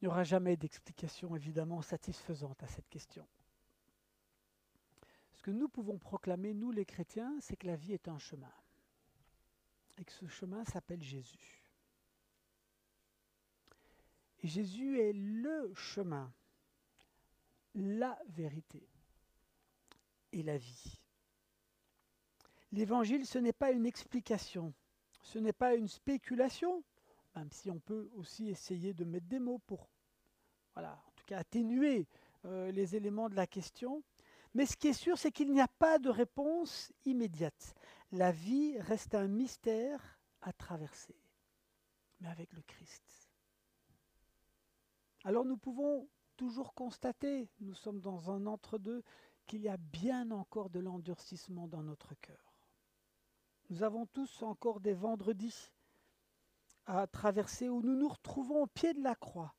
Il 0.00 0.06
n'y 0.06 0.08
aura 0.08 0.24
jamais 0.24 0.56
d'explication 0.56 1.36
évidemment 1.36 1.80
satisfaisante 1.80 2.60
à 2.64 2.66
cette 2.66 2.88
question. 2.88 3.24
Ce 5.42 5.50
que 5.50 5.56
nous 5.56 5.68
pouvons 5.68 5.98
proclamer, 5.98 6.54
nous 6.54 6.70
les 6.70 6.84
chrétiens, 6.84 7.36
c'est 7.40 7.56
que 7.56 7.66
la 7.66 7.74
vie 7.74 7.94
est 7.94 8.06
un 8.06 8.18
chemin. 8.20 8.52
Et 9.98 10.04
que 10.04 10.12
ce 10.12 10.28
chemin 10.28 10.64
s'appelle 10.64 11.02
Jésus. 11.02 11.64
Et 14.38 14.46
Jésus 14.46 15.00
est 15.00 15.12
le 15.12 15.74
chemin, 15.74 16.32
la 17.74 18.16
vérité 18.28 18.88
et 20.30 20.44
la 20.44 20.58
vie. 20.58 21.00
L'évangile, 22.70 23.26
ce 23.26 23.38
n'est 23.38 23.52
pas 23.52 23.72
une 23.72 23.84
explication, 23.84 24.72
ce 25.22 25.40
n'est 25.40 25.52
pas 25.52 25.74
une 25.74 25.88
spéculation, 25.88 26.84
même 27.34 27.50
si 27.50 27.68
on 27.68 27.80
peut 27.80 28.08
aussi 28.14 28.48
essayer 28.48 28.94
de 28.94 29.04
mettre 29.04 29.26
des 29.26 29.40
mots 29.40 29.58
pour, 29.66 29.88
voilà, 30.74 31.02
en 31.04 31.10
tout 31.16 31.24
cas 31.24 31.38
atténuer 31.38 32.06
euh, 32.44 32.70
les 32.70 32.94
éléments 32.94 33.28
de 33.28 33.34
la 33.34 33.48
question. 33.48 34.04
Mais 34.54 34.66
ce 34.66 34.76
qui 34.76 34.88
est 34.88 34.92
sûr, 34.92 35.16
c'est 35.18 35.32
qu'il 35.32 35.50
n'y 35.52 35.60
a 35.60 35.68
pas 35.68 35.98
de 35.98 36.10
réponse 36.10 36.92
immédiate. 37.04 37.74
La 38.10 38.32
vie 38.32 38.78
reste 38.78 39.14
un 39.14 39.28
mystère 39.28 40.18
à 40.42 40.52
traverser, 40.52 41.16
mais 42.20 42.28
avec 42.28 42.52
le 42.52 42.62
Christ. 42.62 43.30
Alors 45.24 45.44
nous 45.44 45.56
pouvons 45.56 46.08
toujours 46.36 46.74
constater, 46.74 47.48
nous 47.60 47.74
sommes 47.74 48.00
dans 48.00 48.30
un 48.30 48.46
entre-deux, 48.46 49.02
qu'il 49.46 49.62
y 49.62 49.68
a 49.68 49.76
bien 49.76 50.30
encore 50.30 50.70
de 50.70 50.80
l'endurcissement 50.80 51.68
dans 51.68 51.82
notre 51.82 52.14
cœur. 52.16 52.52
Nous 53.70 53.82
avons 53.82 54.06
tous 54.06 54.42
encore 54.42 54.80
des 54.80 54.92
vendredis 54.92 55.70
à 56.86 57.06
traverser 57.06 57.68
où 57.68 57.80
nous 57.80 57.96
nous 57.96 58.08
retrouvons 58.08 58.62
au 58.62 58.66
pied 58.66 58.92
de 58.92 59.02
la 59.02 59.14
croix 59.14 59.54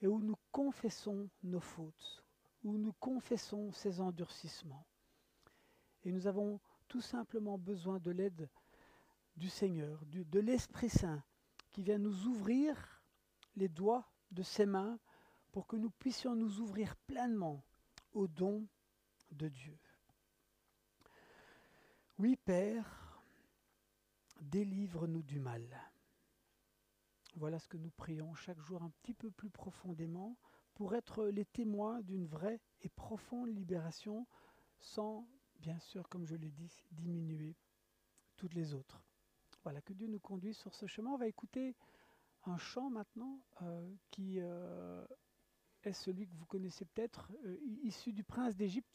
et 0.00 0.06
où 0.06 0.20
nous 0.20 0.36
confessons 0.52 1.28
nos 1.42 1.60
fautes, 1.60 2.19
où 2.64 2.76
nous 2.76 2.92
confessons 2.94 3.72
ces 3.72 4.00
endurcissements. 4.00 4.86
Et 6.04 6.12
nous 6.12 6.26
avons 6.26 6.60
tout 6.88 7.00
simplement 7.00 7.58
besoin 7.58 7.98
de 7.98 8.10
l'aide 8.10 8.48
du 9.36 9.48
Seigneur, 9.48 10.00
de 10.06 10.40
l'Esprit 10.40 10.90
Saint, 10.90 11.22
qui 11.70 11.82
vient 11.82 11.98
nous 11.98 12.26
ouvrir 12.26 13.02
les 13.56 13.68
doigts 13.68 14.10
de 14.30 14.42
ses 14.42 14.66
mains 14.66 14.98
pour 15.52 15.66
que 15.66 15.76
nous 15.76 15.90
puissions 15.90 16.34
nous 16.34 16.60
ouvrir 16.60 16.96
pleinement 16.96 17.64
au 18.12 18.26
don 18.26 18.66
de 19.32 19.48
Dieu. 19.48 19.78
Oui, 22.18 22.36
Père, 22.36 23.22
délivre-nous 24.40 25.22
du 25.22 25.38
mal. 25.38 25.64
Voilà 27.36 27.58
ce 27.58 27.68
que 27.68 27.76
nous 27.76 27.90
prions 27.90 28.34
chaque 28.34 28.60
jour 28.60 28.82
un 28.82 28.90
petit 29.02 29.14
peu 29.14 29.30
plus 29.30 29.50
profondément 29.50 30.36
pour 30.80 30.94
être 30.94 31.26
les 31.26 31.44
témoins 31.44 32.00
d'une 32.00 32.24
vraie 32.24 32.58
et 32.80 32.88
profonde 32.88 33.50
libération 33.50 34.26
sans, 34.78 35.28
bien 35.58 35.78
sûr, 35.78 36.08
comme 36.08 36.24
je 36.24 36.34
l'ai 36.34 36.50
dit, 36.50 36.72
diminuer 36.90 37.54
toutes 38.38 38.54
les 38.54 38.72
autres. 38.72 39.04
Voilà, 39.62 39.82
que 39.82 39.92
Dieu 39.92 40.06
nous 40.06 40.20
conduise 40.20 40.56
sur 40.56 40.74
ce 40.74 40.86
chemin. 40.86 41.10
On 41.10 41.18
va 41.18 41.26
écouter 41.26 41.76
un 42.44 42.56
chant 42.56 42.88
maintenant 42.88 43.42
euh, 43.60 43.94
qui 44.10 44.40
euh, 44.40 45.04
est 45.82 45.92
celui 45.92 46.26
que 46.26 46.34
vous 46.34 46.46
connaissez 46.46 46.86
peut-être, 46.86 47.30
euh, 47.44 47.58
issu 47.82 48.14
du 48.14 48.24
prince 48.24 48.56
d'Égypte. 48.56 48.88